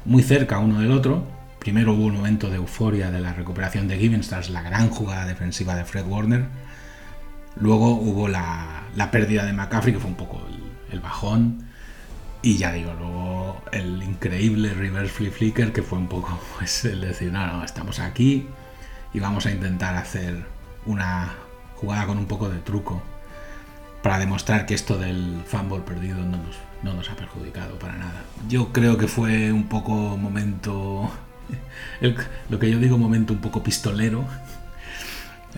muy 0.05 0.23
cerca 0.23 0.59
uno 0.59 0.81
del 0.81 0.93
otro. 0.93 1.27
Primero 1.59 1.95
hubo 1.95 2.05
un 2.05 2.15
momento 2.15 2.49
de 2.49 2.57
euforia 2.57 3.11
de 3.11 3.21
la 3.21 3.33
recuperación 3.33 3.89
de 3.89 3.99
Gibbons 3.99 4.29
tras 4.29 4.51
la 4.51 4.63
gran 4.63 4.91
jugada 4.91 5.27
defensiva 5.27 5.75
de 5.75 5.85
Fred 5.85 6.07
Warner. 6.07 6.47
Luego 7.57 7.91
hubo 7.95 8.29
la, 8.29 8.85
la 8.95 9.11
pérdida 9.11 9.45
de 9.45 9.53
McCaffrey, 9.53 9.93
que 9.93 10.01
fue 10.01 10.11
un 10.11 10.17
poco 10.17 10.41
el 10.91 11.01
bajón. 11.01 11.65
Y 12.43 12.57
ya 12.57 12.73
digo, 12.73 12.95
luego 12.95 13.28
el 13.73 14.03
increíble 14.03 14.75
reverse 14.75 15.13
flip 15.13 15.33
flicker, 15.33 15.73
que 15.73 15.83
fue 15.83 15.99
un 15.99 16.09
poco 16.09 16.41
pues, 16.59 16.85
el 16.85 17.01
decir, 17.01 17.33
no, 17.33 17.47
no, 17.47 17.65
estamos 17.65 18.01
aquí 18.01 18.49
y 19.13 19.21
vamos 19.21 19.47
a 19.47 19.51
intentar 19.51 19.97
hacer 19.97 20.45
una 20.87 21.35
jugada 21.77 22.07
con 22.07 22.19
un 22.19 22.27
poco 22.27 22.49
de 22.49 22.59
truco 22.59 23.03
para 24.03 24.19
demostrar 24.19 24.67
que 24.67 24.75
esto 24.75 24.99
del 24.99 25.43
fumble 25.47 25.81
perdido 25.81 26.19
no 26.19 26.37
nos, 26.37 26.57
no 26.83 26.95
nos 26.95 27.11
ha 27.11 27.17
perjudicado 27.17 27.79
para 27.79 27.97
nada. 27.97 28.23
Yo 28.49 28.73
creo 28.73 28.97
que 28.97 29.09
fue 29.09 29.53
un 29.53 29.69
poco 29.69 29.93
momento, 29.93 31.11
lo 32.49 32.59
que 32.59 32.71
yo 32.71 32.79
digo 32.79 32.99
momento 32.99 33.33
un 33.33 33.41
poco 33.41 33.63
pistolero, 33.63 34.25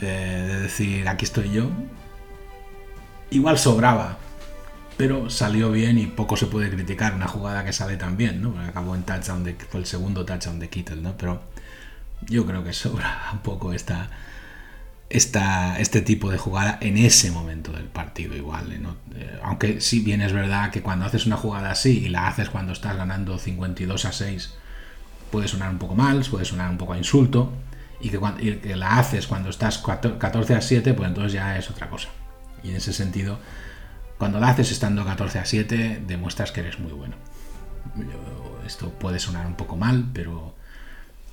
eh, 0.01 0.45
de 0.49 0.61
decir, 0.61 1.09
aquí 1.09 1.25
estoy 1.25 1.51
yo. 1.51 1.69
Igual 3.31 3.59
sobraba, 3.59 4.19
pero 5.01 5.31
salió 5.31 5.73
bien 5.73 5.99
y 5.99 6.05
poco 6.09 6.37
se 6.37 6.45
puede 6.45 6.69
criticar 6.69 7.15
una 7.15 7.27
jugada 7.27 7.65
que 7.65 7.73
sale 7.73 7.97
tan 7.97 8.19
bien, 8.19 8.43
¿no? 8.43 8.61
Acabó 8.61 8.95
en 8.95 9.03
touchdown, 9.03 9.45
de, 9.45 9.55
fue 9.55 9.81
el 9.81 9.87
segundo 9.87 10.27
touchdown 10.27 10.59
de 10.59 10.69
Kittle, 10.69 11.01
¿no? 11.01 11.17
Pero 11.17 11.43
yo 12.29 12.45
creo 12.45 12.63
que 12.63 12.75
sobra 12.75 13.19
un 13.33 13.39
poco 13.39 13.73
esta, 13.73 14.11
esta, 15.09 15.81
este 15.81 16.03
tipo 16.03 16.31
de 16.31 16.37
jugada 16.37 16.77
en 16.83 16.99
ese 16.99 17.31
momento 17.31 17.73
del 17.73 17.87
partido 17.87 18.37
igual. 18.37 18.83
¿no? 18.83 18.97
Eh, 19.15 19.41
aunque 19.43 19.81
sí 19.81 20.01
bien 20.01 20.21
es 20.21 20.35
verdad 20.35 20.71
que 20.71 20.83
cuando 20.83 21.07
haces 21.07 21.25
una 21.25 21.39
jugada 21.39 21.71
así 21.71 22.05
y 22.05 22.11
la 22.11 22.29
haces 22.29 22.51
cuando 22.51 22.75
estás 22.75 22.95
ganando 22.95 23.39
52 23.39 24.05
a 24.05 24.13
6, 24.13 24.55
puede 25.31 25.49
sonar 25.49 25.71
un 25.71 25.79
poco 25.79 25.95
mal, 25.95 26.23
puede 26.31 26.45
sonar 26.45 26.69
un 26.69 26.77
poco 26.77 26.93
a 26.93 26.99
insulto, 26.99 27.51
y 28.03 28.11
que, 28.11 28.19
cuando, 28.19 28.43
y 28.43 28.57
que 28.57 28.77
la 28.77 28.99
haces 28.99 29.27
cuando 29.27 29.49
estás 29.49 29.79
14 29.79 30.55
a 30.55 30.61
7, 30.61 30.93
pues 30.93 31.09
entonces 31.09 31.33
ya 31.33 31.57
es 31.57 31.71
otra 31.71 31.89
cosa. 31.89 32.11
Y 32.63 32.69
en 32.69 32.77
ese 32.77 32.93
sentido 32.93 33.39
cuando 34.21 34.39
la 34.39 34.51
haces 34.51 34.71
estando 34.71 35.03
14 35.03 35.39
a 35.39 35.47
7, 35.47 36.03
demuestras 36.07 36.53
que 36.53 36.61
eres 36.61 36.79
muy 36.79 36.93
bueno. 36.93 37.17
Esto 38.67 38.91
puede 38.91 39.19
sonar 39.19 39.47
un 39.47 39.55
poco 39.55 39.79
mal, 39.79 40.11
pero 40.13 40.55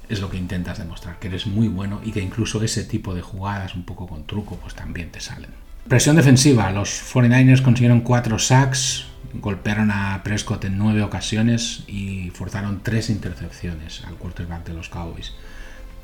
es 0.08 0.22
lo 0.22 0.30
que 0.30 0.38
intentas 0.38 0.78
demostrar, 0.78 1.20
que 1.20 1.28
eres 1.28 1.48
muy 1.48 1.68
bueno 1.68 2.00
y 2.02 2.14
que 2.14 2.22
incluso 2.22 2.64
ese 2.64 2.86
tipo 2.86 3.14
de 3.14 3.22
jugadas 3.22 3.76
un 3.76 3.84
poco 3.84 4.08
con 4.08 4.26
truco 4.26 4.56
pues 4.56 4.74
también 4.74 5.12
te 5.12 5.20
salen. 5.20 5.50
Presión 5.90 6.16
defensiva, 6.16 6.72
los 6.72 6.90
49ers 7.14 7.62
consiguieron 7.62 8.00
4 8.00 8.40
sacks, 8.40 9.08
golpearon 9.34 9.92
a 9.92 10.24
Prescott 10.24 10.64
en 10.64 10.78
9 10.78 11.04
ocasiones 11.04 11.84
y 11.88 12.30
forzaron 12.30 12.84
3 12.84 13.10
intercepciones 13.10 14.06
al 14.06 14.16
quarterback 14.16 14.66
de 14.66 14.74
los 14.74 14.88
Cowboys, 14.88 15.34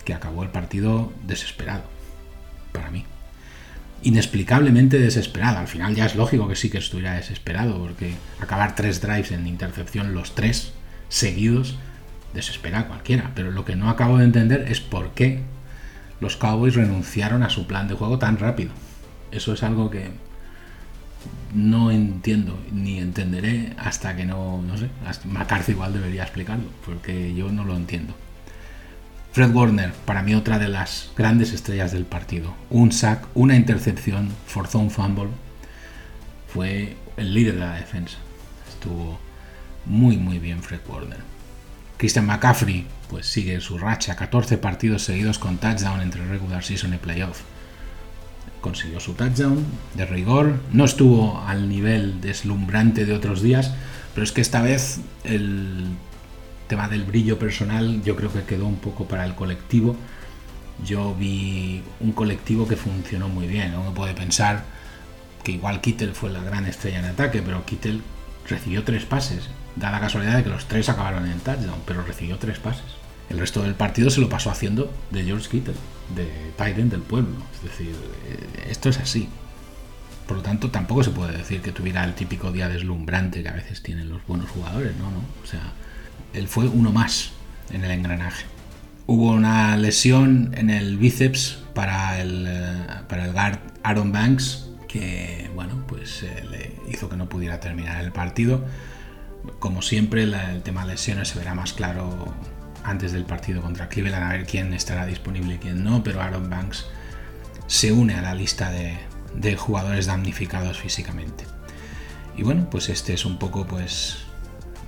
que 0.04 0.13
acabó 0.13 0.43
el 0.43 0.50
partido 0.50 1.13
desesperado, 1.26 1.84
para 2.74 2.91
mí 2.91 3.06
inexplicablemente 4.02 5.00
desesperado. 5.00 5.60
Al 5.60 5.68
final 5.68 5.96
ya 5.96 6.06
es 6.06 6.16
lógico 6.16 6.48
que 6.48 6.56
sí 6.56 6.70
que 6.70 6.78
estuviera 6.78 7.14
desesperado, 7.14 7.78
porque 7.80 8.16
acabar 8.40 8.76
tres 8.76 9.02
drives 9.02 9.32
en 9.32 9.48
intercepción, 9.48 10.14
los 10.14 10.36
tres 10.36 10.74
seguidos, 11.10 11.78
desespera 12.34 12.80
a 12.80 12.88
cualquiera. 12.88 13.32
Pero 13.36 13.52
lo 13.52 13.66
que 13.66 13.76
no 13.76 13.90
acabo 13.90 14.18
de 14.18 14.26
entender 14.26 14.66
es 14.70 14.82
por 14.82 15.12
qué 15.12 15.42
los 16.20 16.38
Cowboys 16.38 16.76
renunciaron 16.76 17.44
a 17.44 17.50
su 17.50 17.68
plan 17.68 17.88
de 17.88 17.96
juego 17.96 18.18
tan 18.18 18.38
rápido. 18.38 18.72
Eso 19.32 19.54
es 19.54 19.64
algo 19.64 19.90
que 19.90 20.12
no 21.54 21.92
entiendo 21.92 22.58
ni 22.72 23.00
entenderé 23.00 23.74
hasta 23.78 24.16
que 24.16 24.26
no, 24.26 24.62
no 24.62 24.78
sé, 24.78 24.90
McCarthy 25.26 25.74
igual 25.74 25.94
debería 25.94 26.24
explicarlo, 26.24 26.66
porque 26.86 27.34
yo 27.34 27.52
no 27.52 27.64
lo 27.64 27.76
entiendo. 27.76 28.14
Fred 29.34 29.52
Warner, 29.52 29.91
para 30.06 30.22
mí 30.22 30.36
otra 30.36 30.60
de 30.60 30.67
las 30.67 31.10
grandes 31.17 31.54
estrellas 31.54 31.91
del 31.91 32.06
partido. 32.06 32.54
Un 32.69 32.91
sack, 32.91 33.26
una 33.34 33.56
intercepción, 33.56 34.30
forzó 34.46 34.78
un 34.78 34.91
fumble. 34.91 35.30
Fue 36.48 36.96
el 37.17 37.34
líder 37.34 37.56
de 37.56 37.60
la 37.62 37.74
defensa. 37.74 38.19
Estuvo 38.69 39.19
muy 39.88 40.17
muy 40.17 40.38
bien 40.38 40.62
Fred 40.62 40.82
Warner. 40.88 41.17
Christian 41.98 42.28
McCaffrey, 42.28 42.86
pues 43.10 43.26
sigue 43.26 43.60
su 43.60 43.80
racha, 43.80 44.15
14 44.15 44.60
partidos 44.60 45.02
seguidos 45.02 45.39
con 45.39 45.58
touchdown 45.58 46.02
entre 46.02 46.24
regular 46.28 46.63
season 46.63 46.93
y 46.93 46.98
playoff. 46.98 47.41
Consiguió 48.62 49.00
su 49.00 49.15
touchdown 49.15 49.65
de 49.96 50.06
rigor, 50.06 50.60
no 50.72 50.86
estuvo 50.86 51.41
al 51.41 51.69
nivel 51.69 52.22
deslumbrante 52.22 53.08
de 53.08 53.13
otros 53.13 53.41
días, 53.41 53.74
pero 54.13 54.24
es 54.24 54.32
que 54.32 54.41
esta 54.41 54.62
vez 54.62 55.00
el 55.24 55.88
tema 56.74 56.88
del 56.88 57.04
brillo 57.04 57.38
personal 57.38 58.02
yo 58.02 58.16
creo 58.16 58.34
que 58.34 58.42
quedó 58.46 58.66
un 58.66 58.78
poco 58.78 59.08
para 59.08 59.28
el 59.28 59.36
colectivo. 59.36 59.96
Yo 60.84 61.14
vi 61.14 61.84
un 62.00 62.14
colectivo 62.14 62.68
que 62.68 62.76
funcionó 62.76 63.30
muy 63.30 63.46
bien. 63.46 63.76
Uno 63.76 63.94
puede 63.94 64.16
pensar 64.16 64.64
que 65.44 65.52
igual 65.52 65.82
Kittel 65.82 66.16
fue 66.16 66.32
la 66.32 66.42
gran 66.42 66.66
estrella 66.66 66.98
en 66.98 67.06
ataque, 67.06 67.44
pero 67.44 67.64
Kittel 67.64 68.02
recibió 68.50 68.84
tres 68.84 69.06
pases. 69.06 69.50
Da 69.76 69.92
la 69.92 70.00
casualidad 70.00 70.36
de 70.36 70.44
que 70.44 70.50
los 70.50 70.66
tres 70.66 70.90
acabaron 70.90 71.28
en 71.28 71.40
touchdown, 71.42 71.80
pero 71.86 72.02
recibió 72.02 72.40
tres 72.40 72.58
pases. 72.58 72.98
El 73.30 73.38
resto 73.38 73.62
del 73.62 73.76
partido 73.76 74.10
se 74.10 74.20
lo 74.20 74.28
pasó 74.28 74.50
haciendo 74.50 74.92
de 75.12 75.26
George 75.26 75.50
Kittle, 75.50 75.76
de 76.16 76.28
Tyrant 76.58 76.90
del 76.90 77.04
pueblo. 77.04 77.36
Es 77.54 77.70
decir, 77.70 77.96
eh, 78.30 78.68
esto 78.72 78.90
es 78.90 78.98
así. 78.98 79.30
Por 80.28 80.38
lo 80.38 80.42
tanto, 80.42 80.72
tampoco 80.72 81.04
se 81.04 81.12
puede 81.12 81.38
decir 81.38 81.62
que 81.62 81.72
tuviera 81.72 82.04
el 82.04 82.16
típico 82.16 82.52
día 82.52 82.68
deslumbrante 82.68 83.44
que 83.44 83.50
a 83.50 83.54
veces 83.54 83.84
tienen 83.84 84.10
los 84.10 84.26
buenos 84.26 84.50
jugadores, 84.50 84.96
¿no? 84.96 85.12
¿no? 85.12 85.20
O 85.44 85.46
sea, 85.46 85.74
él 86.34 86.48
fue 86.48 86.67
uno 86.67 86.91
más 86.91 87.32
en 87.72 87.84
el 87.84 87.91
engranaje. 87.91 88.46
Hubo 89.06 89.32
una 89.32 89.76
lesión 89.78 90.54
en 90.58 90.69
el 90.69 90.98
bíceps 90.98 91.60
para 91.74 92.22
el, 92.22 92.46
eh, 92.48 92.86
para 93.08 93.26
el 93.26 93.34
guard 93.34 93.60
Aaron 93.84 94.12
Banks 94.12 94.69
que 94.88 95.50
bueno, 95.56 95.84
pues 95.88 96.22
eh, 96.22 96.46
le 96.50 96.76
hizo 96.91 97.10
que 97.10 97.17
no 97.17 97.28
pudiera 97.28 97.60
terminar 97.60 98.04
el 98.04 98.12
partido. 98.12 98.63
Como 99.60 99.82
siempre, 99.82 100.24
el 100.24 100.62
tema 100.62 100.86
de 100.86 100.91
lesiones 100.91 101.30
se 101.30 101.39
verá 101.39 101.56
más 101.56 101.74
claro 101.74 102.34
antes 102.84 103.12
del 103.12 103.26
partido 103.26 103.62
contra 103.62 103.89
Cleveland, 103.89 104.24
a 104.24 104.30
ver 104.30 104.46
quién 104.46 104.74
estará 104.74 105.06
disponible 105.06 105.56
y 105.56 105.58
quién 105.58 105.84
no, 105.84 106.04
pero 106.04 106.22
Aaron 106.22 106.50
Banks 106.50 106.86
se 107.67 107.91
une 107.91 108.13
a 108.13 108.22
la 108.22 108.36
lista 108.36 108.69
de, 108.72 108.98
de 109.36 109.56
jugadores 109.56 110.06
damnificados 110.06 110.80
físicamente. 110.80 111.46
Y 112.38 112.43
bueno, 112.43 112.69
pues 112.69 112.89
este 112.89 113.13
es 113.13 113.26
un 113.26 113.39
poco 113.39 113.65
pues 113.65 114.23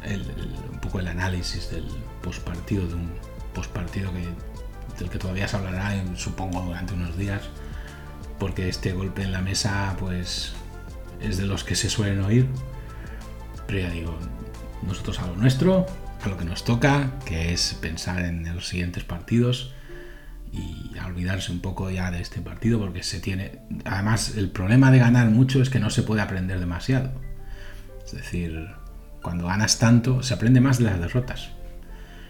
un 0.06 0.80
poco 0.80 1.00
el 1.00 1.08
análisis 1.08 1.72
del 1.72 1.86
postpartido, 2.22 2.88
de 2.88 2.94
un 2.96 3.12
postpartido 3.54 4.12
que, 4.13 4.28
del 5.00 5.10
que 5.10 5.18
todavía 5.18 5.48
se 5.48 5.58
hablará, 5.58 5.94
supongo, 6.15 6.62
durante 6.62 6.94
unos 6.94 7.18
días, 7.18 7.41
porque 8.39 8.70
este 8.70 8.94
golpe 8.94 9.24
en 9.24 9.32
la 9.32 9.41
mesa, 9.41 9.96
pues, 10.00 10.54
es 11.22 11.38
de 11.38 11.46
los 11.46 11.63
que 11.63 11.76
se 11.76 11.89
suelen 11.89 12.22
oír. 12.22 12.48
Pero 13.68 13.80
ya 13.80 13.89
digo, 13.89 14.18
nosotros 14.84 15.20
a 15.20 15.28
lo 15.28 15.36
nuestro, 15.36 15.86
a 16.24 16.28
lo 16.28 16.38
que 16.38 16.46
nos 16.46 16.63
toca, 16.63 17.12
que 17.26 17.54
es 17.54 17.74
pensar 17.76 18.24
en 18.24 18.54
los 18.54 18.68
siguientes 18.68 19.04
partidos 19.04 19.74
y 20.52 20.98
a 20.98 21.08
olvidarse 21.08 21.52
un 21.52 21.60
poco 21.60 21.89
ya 21.89 22.12
de 22.12 22.22
este 22.22 22.41
partido 22.41 22.80
porque 22.80 23.04
se 23.04 23.20
tiene... 23.20 23.60
Además, 23.84 24.36
el 24.38 24.50
problema 24.50 24.91
de 24.91 25.00
ganar 25.00 25.30
mucho 25.30 25.62
es 25.62 25.70
que 25.70 25.80
no 25.80 25.89
se 25.89 26.04
puede 26.04 26.22
aprender 26.22 26.60
demasiado. 26.60 27.12
Es 28.06 28.13
decir, 28.13 28.70
cuando 29.25 29.47
ganas 29.47 29.79
tanto, 29.79 30.21
se 30.21 30.35
aprende 30.35 30.61
más 30.61 30.77
de 30.77 30.83
las 30.83 30.99
derrotas. 30.99 31.49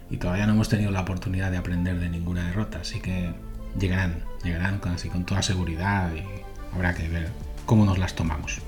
Y 0.10 0.16
todavía 0.16 0.48
no 0.48 0.54
hemos 0.54 0.70
tenido 0.70 0.92
la 0.92 1.02
oportunidad 1.02 1.52
de 1.52 1.58
aprender 1.58 2.00
de 2.00 2.08
ninguna 2.08 2.48
derrota, 2.48 2.80
así 2.80 3.02
que 3.02 3.34
llegarán, 3.78 4.24
llegarán 4.46 4.80
con, 4.80 4.94
así, 4.94 5.10
con 5.10 5.26
toda 5.26 5.42
seguridad 5.42 6.10
y 6.16 6.24
habrá 6.74 6.94
que 6.94 7.10
ver 7.10 7.32
cómo 7.66 7.84
nos 7.84 7.98
las 7.98 8.16
tomamos. 8.16 8.62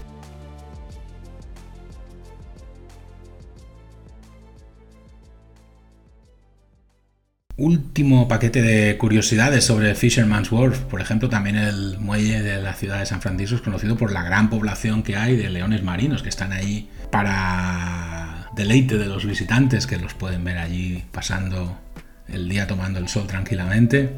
Último 7.60 8.28
paquete 8.28 8.62
de 8.62 8.98
curiosidades 9.00 9.63
sobre 9.63 9.96
Fisherman's 9.96 10.52
Wharf. 10.52 10.82
Por 10.82 11.02
ejemplo, 11.02 11.28
también 11.28 11.56
el 11.56 11.98
muelle 11.98 12.43
de 12.43 12.62
la 12.62 12.76
ciudad 12.76 13.00
de 13.00 13.08
San 13.08 13.20
Francisco 13.20 13.56
es 13.56 13.63
conocido 13.63 13.98
por 13.98 14.12
la 14.12 14.22
gran 14.22 14.52
población 14.52 15.02
que 15.02 15.15
hay 15.15 15.36
de 15.36 15.50
leones 15.50 15.82
marinos 15.82 16.22
que 16.22 16.30
están 16.30 16.52
ahí 16.54 16.88
para 17.12 18.52
deleite 18.56 19.00
de 19.00 19.08
los 19.08 19.26
visitantes 19.26 19.88
que 19.88 19.98
los 19.98 20.13
pueden 20.13 20.43
ver 20.43 20.60
allí 20.60 21.04
pasando 21.12 21.80
el 22.28 22.48
día 22.48 22.67
tomando 22.67 23.00
el 23.00 23.08
sol 23.08 23.26
tranquilamente. 23.26 24.12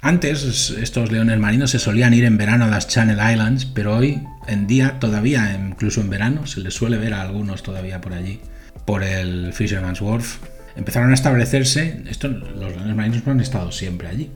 Antes 0.00 0.70
estos 0.70 1.10
leones 1.10 1.40
marinos 1.40 1.72
se 1.72 1.80
solían 1.80 2.14
ir 2.14 2.24
en 2.24 2.38
verano 2.38 2.66
a 2.66 2.68
las 2.68 2.86
Channel 2.86 3.18
Islands, 3.32 3.64
pero 3.64 3.96
hoy 3.96 4.22
en 4.46 4.68
día 4.68 5.00
todavía, 5.00 5.58
incluso 5.60 6.02
en 6.02 6.10
verano, 6.10 6.46
se 6.46 6.60
les 6.60 6.72
suele 6.72 6.98
ver 6.98 7.14
a 7.14 7.22
algunos 7.22 7.64
todavía 7.64 8.00
por 8.00 8.12
allí, 8.12 8.38
por 8.86 9.02
el 9.02 9.52
Fisherman's 9.54 10.00
Wharf 10.00 10.38
empezaron 10.76 11.10
a 11.10 11.14
establecerse, 11.14 12.02
esto, 12.08 12.28
los 12.28 12.72
leones 12.72 12.96
marinos 12.96 13.26
no 13.26 13.32
han 13.32 13.40
estado 13.40 13.72
siempre 13.72 14.08
allí, 14.08 14.30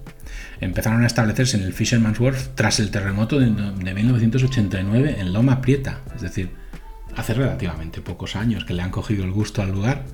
empezaron 0.61 1.03
a 1.03 1.07
establecerse 1.07 1.57
en 1.57 1.63
el 1.63 1.73
Fisherman's 1.73 2.21
Wharf 2.21 2.49
tras 2.55 2.81
el 2.81 2.91
terremoto 2.91 3.39
de, 3.39 3.47
1989 3.49 5.17
en 5.19 5.33
Loma 5.33 5.61
Prieta, 5.61 6.01
es 6.15 6.23
decir, 6.23 6.51
hace 7.17 7.35
relativamente 7.35 8.01
pocos 8.01 8.37
años 8.37 8.65
que 8.65 8.75
le 8.75 8.83
han 8.83 8.91
cogido 8.91 9.25
el 9.25 9.31
gusto 9.31 9.63
al 9.63 9.71
lugar, 9.71 10.05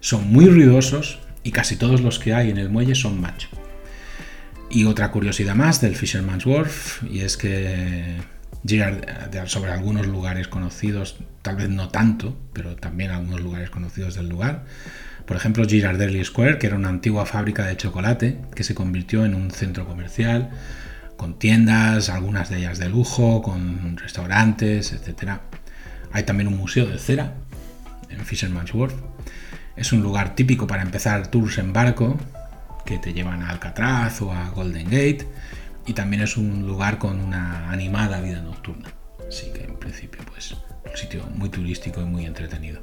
son 0.00 0.30
muy 0.30 0.46
ruidosos 0.46 1.20
y 1.42 1.52
casi 1.52 1.76
todos 1.76 2.00
los 2.00 2.18
que 2.18 2.34
hay 2.34 2.50
en 2.50 2.58
el 2.58 2.68
muelle 2.68 2.94
son 2.94 3.20
macho. 3.20 3.48
Y 4.68 4.84
otra 4.84 5.10
curiosidad 5.10 5.56
más 5.56 5.80
del 5.80 5.96
Fisherman's 5.96 6.46
Wharf, 6.46 7.02
y 7.04 7.20
es 7.20 7.36
que 7.36 8.18
sobre 9.46 9.72
algunos 9.72 10.06
lugares 10.06 10.48
conocidos, 10.48 11.16
tal 11.42 11.56
vez 11.56 11.68
no 11.70 11.88
tanto, 11.88 12.36
pero 12.52 12.76
también 12.76 13.10
algunos 13.10 13.40
lugares 13.40 13.70
conocidos 13.70 14.14
del 14.14 14.28
lugar, 14.28 14.64
por 15.30 15.36
ejemplo, 15.36 15.64
Girardelli 15.64 16.24
Square, 16.24 16.58
que 16.58 16.66
era 16.66 16.74
una 16.74 16.88
antigua 16.88 17.24
fábrica 17.24 17.64
de 17.64 17.76
chocolate 17.76 18.40
que 18.52 18.64
se 18.64 18.74
convirtió 18.74 19.24
en 19.24 19.36
un 19.36 19.52
centro 19.52 19.86
comercial 19.86 20.50
con 21.16 21.38
tiendas, 21.38 22.08
algunas 22.08 22.50
de 22.50 22.58
ellas 22.58 22.80
de 22.80 22.88
lujo, 22.88 23.40
con 23.40 23.96
restaurantes, 23.96 24.92
etc. 24.92 25.34
Hay 26.10 26.24
también 26.24 26.48
un 26.48 26.56
museo 26.56 26.86
de 26.86 26.98
cera 26.98 27.34
en 28.08 28.24
Fisherman's 28.24 28.74
Wharf. 28.74 28.92
Es 29.76 29.92
un 29.92 30.02
lugar 30.02 30.34
típico 30.34 30.66
para 30.66 30.82
empezar 30.82 31.28
tours 31.28 31.58
en 31.58 31.72
barco 31.72 32.18
que 32.84 32.98
te 32.98 33.12
llevan 33.12 33.42
a 33.42 33.50
Alcatraz 33.50 34.20
o 34.22 34.32
a 34.32 34.50
Golden 34.50 34.86
Gate 34.86 35.28
y 35.86 35.92
también 35.92 36.22
es 36.22 36.36
un 36.36 36.66
lugar 36.66 36.98
con 36.98 37.20
una 37.20 37.70
animada 37.70 38.20
vida 38.20 38.42
nocturna. 38.42 38.88
Así 39.28 39.52
que 39.52 39.62
en 39.62 39.78
principio 39.78 40.22
pues 40.28 40.54
un 40.54 40.96
sitio 40.96 41.24
muy 41.36 41.50
turístico 41.50 42.00
y 42.00 42.04
muy 42.06 42.26
entretenido. 42.26 42.82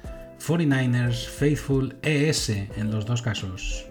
49ers 0.41 1.27
Faithful 1.27 1.97
ES 2.01 2.49
en 2.49 2.89
los 2.89 3.05
dos 3.05 3.21
casos. 3.21 3.85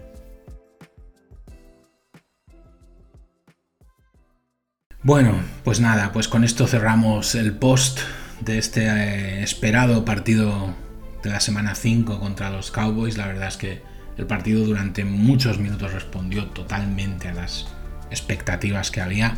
Bueno, 5.01 5.33
pues 5.63 5.79
nada, 5.79 6.11
pues 6.11 6.27
con 6.27 6.43
esto 6.43 6.67
cerramos 6.67 7.35
el 7.35 7.53
post 7.53 8.01
de 8.41 8.57
este 8.57 8.85
eh, 8.85 9.43
esperado 9.43 10.03
partido 10.03 10.75
de 11.23 11.29
la 11.29 11.39
semana 11.39 11.73
5 11.73 12.19
contra 12.19 12.49
los 12.49 12.69
Cowboys. 12.69 13.17
La 13.17 13.27
verdad 13.27 13.47
es 13.47 13.57
que 13.57 13.81
el 14.17 14.27
partido 14.27 14.65
durante 14.65 15.05
muchos 15.05 15.57
minutos 15.57 15.93
respondió 15.93 16.47
totalmente 16.47 17.29
a 17.29 17.33
las 17.33 17.67
expectativas 18.09 18.91
que 18.91 18.99
había. 18.99 19.37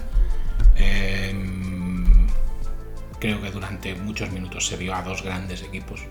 Em, 0.75 2.27
creo 3.19 3.39
que 3.39 3.51
durante 3.51 3.93
muchos 3.93 4.31
minutos 4.31 4.65
se 4.65 4.77
vio 4.77 4.95
a 4.95 5.03
dos 5.03 5.21
grandes 5.23 5.61
equipos 5.61 6.01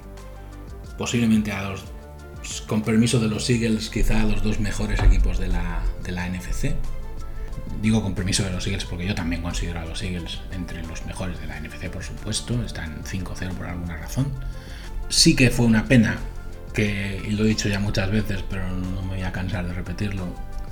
posiblemente 1.03 1.51
a 1.51 1.69
los, 1.69 1.83
con 2.69 2.83
permiso 2.83 3.19
de 3.19 3.27
los 3.27 3.51
Eagles, 3.51 3.91
quizá 3.91 4.21
a 4.21 4.25
los 4.25 4.41
dos 4.45 4.61
mejores 4.61 5.03
equipos 5.03 5.37
de 5.37 5.49
la, 5.49 5.83
de 6.05 6.12
la 6.12 6.29
NFC. 6.29 6.77
Digo 7.83 8.05
con 8.05 8.15
permiso 8.15 8.45
de 8.45 8.53
los 8.53 8.65
Eagles 8.69 8.85
porque 8.85 9.05
yo 9.05 9.12
también 9.12 9.43
considero 9.43 9.81
a 9.81 9.85
los 9.85 10.01
Eagles 10.01 10.38
entre 10.53 10.87
los 10.87 11.05
mejores 11.05 11.41
de 11.41 11.49
la 11.49 11.59
NFC, 11.59 11.91
por 11.91 12.05
supuesto. 12.05 12.62
Están 12.62 13.03
5-0 13.03 13.51
por 13.55 13.67
alguna 13.67 13.97
razón. 13.97 14.29
Sí 15.09 15.35
que 15.35 15.51
fue 15.51 15.67
una 15.67 15.87
pena 15.87 16.19
que, 16.73 17.21
y 17.27 17.33
lo 17.33 17.47
he 17.47 17.49
dicho 17.49 17.69
ya 17.69 17.81
muchas 17.81 18.09
veces, 18.12 18.45
pero 18.49 18.71
no 18.71 19.03
me 19.03 19.17
voy 19.17 19.23
a 19.23 19.33
cansar 19.33 19.67
de 19.67 19.75
repetirlo, 19.75 20.29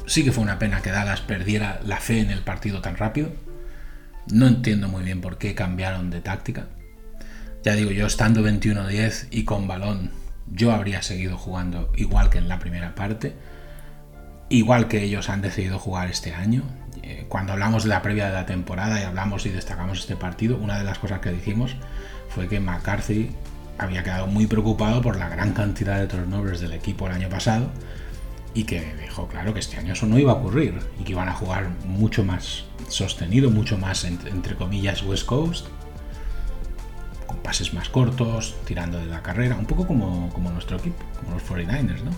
sí 0.07 0.23
que 0.23 0.31
fue 0.31 0.45
una 0.45 0.61
pena 0.61 0.81
que 0.81 0.93
Dallas 0.93 1.23
perdiera 1.23 1.81
la 1.85 1.97
fe 1.97 2.21
en 2.21 2.31
el 2.31 2.43
partido 2.43 2.81
tan 2.81 2.97
rápido. 2.97 3.33
No 4.29 4.47
entiendo 4.47 4.87
muy 4.87 5.03
bien 5.03 5.21
por 5.21 5.39
qué 5.39 5.57
cambiaron 5.57 6.09
de 6.11 6.21
táctica. 6.21 6.69
Ya 7.65 7.75
digo, 7.75 7.91
yo 7.91 8.07
estando 8.07 8.43
21-10 8.43 9.27
y 9.33 9.45
con 9.45 9.67
balón, 9.67 10.20
yo 10.51 10.73
habría 10.73 11.03
seguido 11.03 11.37
jugando 11.37 11.93
igual 11.97 12.31
que 12.31 12.39
en 12.39 12.49
la 12.49 12.59
primera 12.59 12.95
parte, 12.95 13.35
igual 14.49 14.89
que 14.89 15.03
ellos 15.03 15.29
han 15.29 15.43
decidido 15.43 15.79
jugar 15.79 16.11
este 16.11 16.35
año. 16.35 16.63
Eh, 17.03 17.27
cuando 17.29 17.53
hablamos 17.53 17.85
de 17.85 17.91
la 17.91 18.03
previa 18.03 18.27
de 18.27 18.35
la 18.35 18.47
temporada 18.47 19.01
y 19.01 19.05
hablamos 19.05 19.47
y 19.47 19.51
destacamos 19.51 20.01
este 20.01 20.17
partido, 20.17 20.57
una 20.57 20.79
de 20.79 20.85
las 20.85 20.99
cosas 20.99 21.21
que 21.21 21.31
dijimos 21.31 21.77
fue 22.29 22.49
que 22.49 22.61
McCarthy 22.61 23.31
había 23.79 24.03
quedado 24.03 24.27
muy 24.27 24.47
preocupado 24.47 25.01
por 25.01 25.17
la 25.17 25.29
gran 25.29 25.53
cantidad 25.53 25.99
de 25.99 26.07
turnovers 26.07 26.61
del 26.61 26.73
equipo 26.73 27.07
el 27.07 27.13
año 27.13 27.29
pasado 27.29 27.71
y 28.53 28.65
que 28.65 28.95
dejó 28.97 29.29
claro 29.29 29.55
que 29.55 29.61
este 29.61 29.77
año 29.77 29.93
eso 29.93 30.07
no 30.07 30.19
iba 30.19 30.33
a 30.33 30.35
ocurrir 30.35 30.75
y 30.99 31.05
que 31.05 31.13
iban 31.13 31.29
a 31.29 31.33
jugar 31.33 31.71
mucho 31.87 32.25
más 32.25 32.65
sostenido, 32.89 33.51
mucho 33.51 33.79
más 33.79 34.05
entre 34.05 34.57
comillas 34.57 35.03
West 35.03 35.25
Coast 35.25 35.69
pases 37.43 37.75
más 37.75 37.89
cortos, 37.89 38.57
tirando 38.65 38.99
de 38.99 39.07
la 39.07 39.23
carrera, 39.23 39.57
un 39.57 39.67
poco 39.67 39.87
como, 39.87 40.31
como 40.31 40.51
nuestro 40.51 40.77
equipo, 40.77 41.03
como 41.21 41.35
los 41.35 41.43
49ers, 41.43 42.03
¿no? 42.03 42.11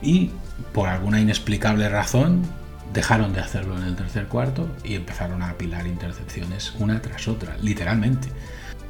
Y 0.00 0.30
por 0.72 0.88
alguna 0.88 1.20
inexplicable 1.20 1.88
razón 1.88 2.42
dejaron 2.92 3.32
de 3.32 3.40
hacerlo 3.40 3.78
en 3.78 3.84
el 3.84 3.96
tercer 3.96 4.26
cuarto 4.26 4.68
y 4.84 4.94
empezaron 4.94 5.42
a 5.42 5.50
apilar 5.50 5.86
intercepciones 5.86 6.74
una 6.78 7.00
tras 7.00 7.28
otra, 7.28 7.56
literalmente. 7.62 8.28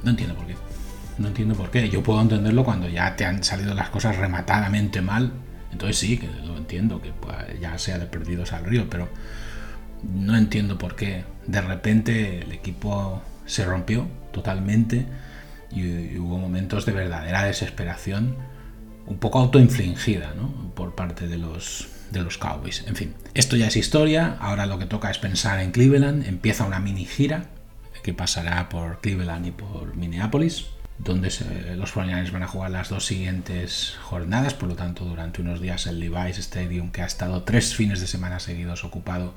No 0.02 0.10
entiendo 0.10 0.34
por 0.34 0.46
qué. 0.46 0.56
No 1.18 1.28
entiendo 1.28 1.54
por 1.54 1.70
qué. 1.70 1.88
Yo 1.88 2.02
puedo 2.02 2.20
entenderlo 2.20 2.64
cuando 2.64 2.88
ya 2.88 3.14
te 3.14 3.24
han 3.24 3.44
salido 3.44 3.74
las 3.74 3.90
cosas 3.90 4.16
rematadamente 4.16 5.00
mal. 5.00 5.32
Entonces 5.70 5.98
sí, 5.98 6.18
que 6.18 6.28
lo 6.44 6.56
entiendo, 6.56 7.00
que 7.00 7.12
pues, 7.12 7.36
ya 7.60 7.78
sea 7.78 7.98
de 7.98 8.06
perdidos 8.06 8.52
al 8.52 8.64
río, 8.64 8.88
pero 8.90 9.08
no 10.02 10.36
entiendo 10.36 10.78
por 10.78 10.96
qué 10.96 11.24
de 11.46 11.60
repente 11.60 12.40
el 12.40 12.52
equipo 12.52 13.22
se 13.46 13.64
rompió 13.64 14.06
totalmente 14.32 15.06
y, 15.70 16.18
hubo 16.18 16.38
momentos 16.38 16.86
de 16.86 16.92
verdadera 16.92 17.44
desesperación, 17.44 18.36
un 19.06 19.18
poco 19.18 19.38
autoinfligida 19.38 20.34
por 20.74 20.94
parte 20.94 21.26
de 21.26 21.38
los, 21.38 21.88
de 22.10 22.22
los 22.22 22.38
Cowboys. 22.38 22.84
En 22.86 22.96
fin, 22.96 23.14
esto 23.34 23.56
ya 23.56 23.66
es 23.66 23.76
historia, 23.76 24.36
ahora 24.40 24.66
lo 24.66 24.78
que 24.78 24.86
toca 24.86 25.10
es 25.10 25.18
pensar 25.18 25.60
en 25.60 25.72
Cleveland, 25.72 26.26
empieza 26.26 26.64
una 26.64 26.80
mini 26.80 27.04
gira 27.04 27.46
que 28.02 28.12
pasará 28.12 28.68
por 28.68 29.00
Cleveland 29.00 29.46
y 29.46 29.50
por 29.52 29.96
Minneapolis 29.96 30.66
donde 30.98 31.30
los 31.76 31.92
49 31.92 32.30
van 32.30 32.42
a 32.44 32.48
jugar 32.48 32.70
las 32.70 32.88
dos 32.88 33.06
siguientes 33.06 33.96
jornadas, 34.02 34.54
por 34.54 34.68
lo 34.68 34.76
tanto 34.76 35.04
durante 35.04 35.40
unos 35.40 35.60
días 35.60 35.86
el 35.86 35.98
Levi's 35.98 36.38
Stadium, 36.38 36.90
que 36.90 37.02
ha 37.02 37.06
estado 37.06 37.42
tres 37.42 37.74
fines 37.74 38.00
de 38.00 38.06
semana 38.06 38.38
seguidos 38.38 38.84
ocupado, 38.84 39.34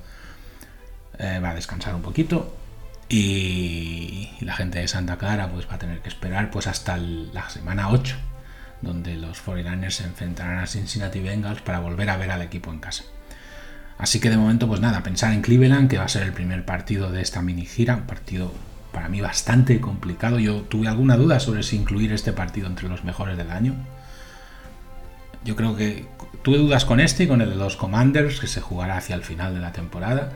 eh, 1.17 1.39
va 1.43 1.51
a 1.51 1.55
descansar 1.55 1.95
un 1.95 2.01
poquito 2.01 2.55
y 3.09 4.29
la 4.41 4.55
gente 4.55 4.79
de 4.79 4.87
Santa 4.87 5.17
Clara 5.17 5.49
pues 5.49 5.67
va 5.69 5.75
a 5.75 5.79
tener 5.79 6.01
que 6.01 6.09
esperar 6.09 6.49
pues 6.49 6.67
hasta 6.67 6.97
la 6.97 7.49
semana 7.49 7.89
8 7.89 8.15
donde 8.81 9.15
los 9.15 9.43
49ers 9.43 9.91
se 9.91 10.03
enfrentarán 10.03 10.59
a 10.59 10.67
Cincinnati 10.67 11.19
Bengals 11.19 11.61
para 11.61 11.79
volver 11.79 12.09
a 12.09 12.17
ver 12.17 12.31
al 12.31 12.41
equipo 12.41 12.71
en 12.71 12.79
casa. 12.79 13.03
Así 13.97 14.19
que 14.19 14.29
de 14.29 14.37
momento, 14.37 14.67
pues 14.67 14.81
nada, 14.81 15.03
pensar 15.03 15.33
en 15.33 15.41
Cleveland, 15.41 15.89
que 15.89 15.97
va 15.97 16.05
a 16.05 16.09
ser 16.09 16.23
el 16.23 16.33
primer 16.33 16.65
partido 16.65 17.11
de 17.11 17.21
esta 17.21 17.41
mini 17.41 17.65
gira, 17.65 17.95
un 17.95 18.03
partido 18.03 18.53
para 18.91 19.09
mí 19.09 19.21
bastante 19.21 19.79
complicado. 19.79 20.39
Yo 20.39 20.61
tuve 20.61 20.87
alguna 20.87 21.15
duda 21.15 21.39
sobre 21.39 21.63
si 21.63 21.77
incluir 21.77 22.11
este 22.11 22.33
partido 22.33 22.67
entre 22.67 22.89
los 22.89 23.03
mejores 23.03 23.37
del 23.37 23.51
año. 23.51 23.75
Yo 25.45 25.55
creo 25.55 25.75
que 25.75 26.07
tuve 26.43 26.57
dudas 26.57 26.85
con 26.85 26.99
este 26.99 27.23
y 27.23 27.27
con 27.27 27.41
el 27.41 27.49
de 27.49 27.55
los 27.55 27.77
Commanders, 27.77 28.39
que 28.39 28.47
se 28.47 28.61
jugará 28.61 28.97
hacia 28.97 29.15
el 29.15 29.23
final 29.23 29.53
de 29.53 29.61
la 29.61 29.71
temporada. 29.71 30.31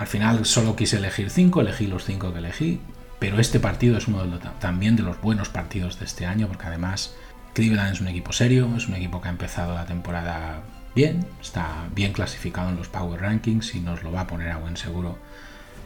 Al 0.00 0.06
final 0.06 0.46
solo 0.46 0.76
quise 0.76 0.96
elegir 0.96 1.28
cinco, 1.28 1.60
elegí 1.60 1.86
los 1.86 2.06
cinco 2.06 2.32
que 2.32 2.38
elegí, 2.38 2.80
pero 3.18 3.38
este 3.38 3.60
partido 3.60 3.98
es 3.98 4.08
uno 4.08 4.24
de 4.24 4.38
también 4.58 4.96
de 4.96 5.02
los 5.02 5.20
buenos 5.20 5.50
partidos 5.50 5.98
de 5.98 6.06
este 6.06 6.24
año, 6.24 6.48
porque 6.48 6.68
además 6.68 7.14
Cleveland 7.52 7.92
es 7.92 8.00
un 8.00 8.08
equipo 8.08 8.32
serio, 8.32 8.66
es 8.78 8.88
un 8.88 8.94
equipo 8.94 9.20
que 9.20 9.28
ha 9.28 9.30
empezado 9.30 9.74
la 9.74 9.84
temporada 9.84 10.62
bien, 10.94 11.26
está 11.38 11.86
bien 11.94 12.14
clasificado 12.14 12.70
en 12.70 12.76
los 12.76 12.88
Power 12.88 13.20
Rankings 13.20 13.74
y 13.74 13.80
nos 13.80 14.02
lo 14.02 14.10
va 14.10 14.22
a 14.22 14.26
poner 14.26 14.50
a 14.52 14.56
buen 14.56 14.78
seguro. 14.78 15.18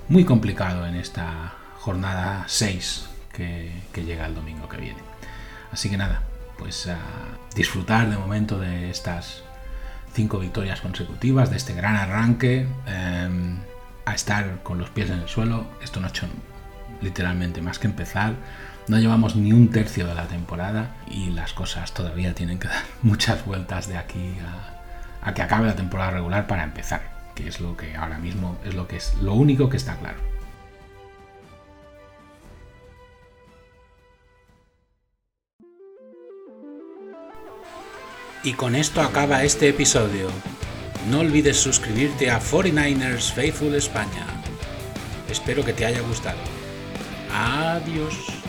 Muy 0.08 0.24
complicado 0.24 0.86
en 0.86 0.94
esta 0.94 1.54
jornada 1.80 2.44
6 2.46 3.08
que, 3.32 3.72
llega 3.96 4.26
el 4.26 4.36
domingo 4.36 4.68
que 4.68 4.76
viene. 4.76 5.00
Así 5.72 5.90
que 5.90 5.96
nada, 5.96 6.22
pues 6.56 6.86
a 6.86 7.00
disfrutar 7.56 8.08
de 8.08 8.16
momento 8.16 8.60
de 8.60 8.90
estas 8.90 9.42
cinco 10.12 10.38
victorias 10.38 10.80
consecutivas, 10.80 11.50
de 11.50 11.56
este 11.56 11.74
gran 11.74 11.96
arranque, 11.96 12.68
em, 12.86 13.58
a 14.04 14.14
estar 14.14 14.62
con 14.62 14.78
los 14.78 14.90
pies 14.90 15.10
en 15.10 15.20
el 15.20 15.28
suelo. 15.28 15.66
Esto 15.82 16.00
no 16.00 16.06
ha 16.06 16.10
hecho 16.10 16.26
literalmente 17.00 17.62
más 17.62 17.78
que 17.78 17.86
empezar. 17.86 18.34
No 18.88 18.98
llevamos 18.98 19.36
ni 19.36 19.52
un 19.52 19.70
tercio 19.70 20.06
de 20.06 20.14
la 20.14 20.26
temporada 20.26 20.94
y 21.08 21.30
las 21.30 21.52
cosas 21.52 21.92
todavía 21.92 22.34
tienen 22.34 22.58
que 22.58 22.68
dar 22.74 22.84
muchas 23.02 23.44
vueltas 23.44 23.88
de 23.88 23.96
aquí 23.96 24.36
a, 24.40 25.28
a 25.28 25.34
que 25.34 25.42
acabe 25.42 25.66
la 25.66 25.76
temporada 25.76 26.10
regular 26.10 26.46
para 26.46 26.64
empezar, 26.64 27.02
que 27.34 27.48
es 27.48 27.60
lo 27.60 27.76
que 27.76 27.96
ahora 27.96 28.18
mismo 28.18 28.58
es 28.64 28.74
lo 28.74 28.86
que 28.86 28.96
es 28.96 29.14
lo 29.22 29.34
único 29.34 29.68
que 29.68 29.76
está 29.76 29.96
claro. 29.96 30.18
Y 38.44 38.52
con 38.52 38.74
esto 38.74 39.00
acaba 39.00 39.42
este 39.42 39.70
episodio. 39.70 40.28
No 41.10 41.20
olvides 41.20 41.58
suscribirte 41.58 42.30
a 42.30 42.40
49ers 42.40 43.30
Faithful 43.32 43.74
España. 43.74 44.26
Espero 45.30 45.62
que 45.64 45.74
te 45.74 45.84
haya 45.84 46.00
gustado. 46.00 46.38
Adiós. 47.30 48.43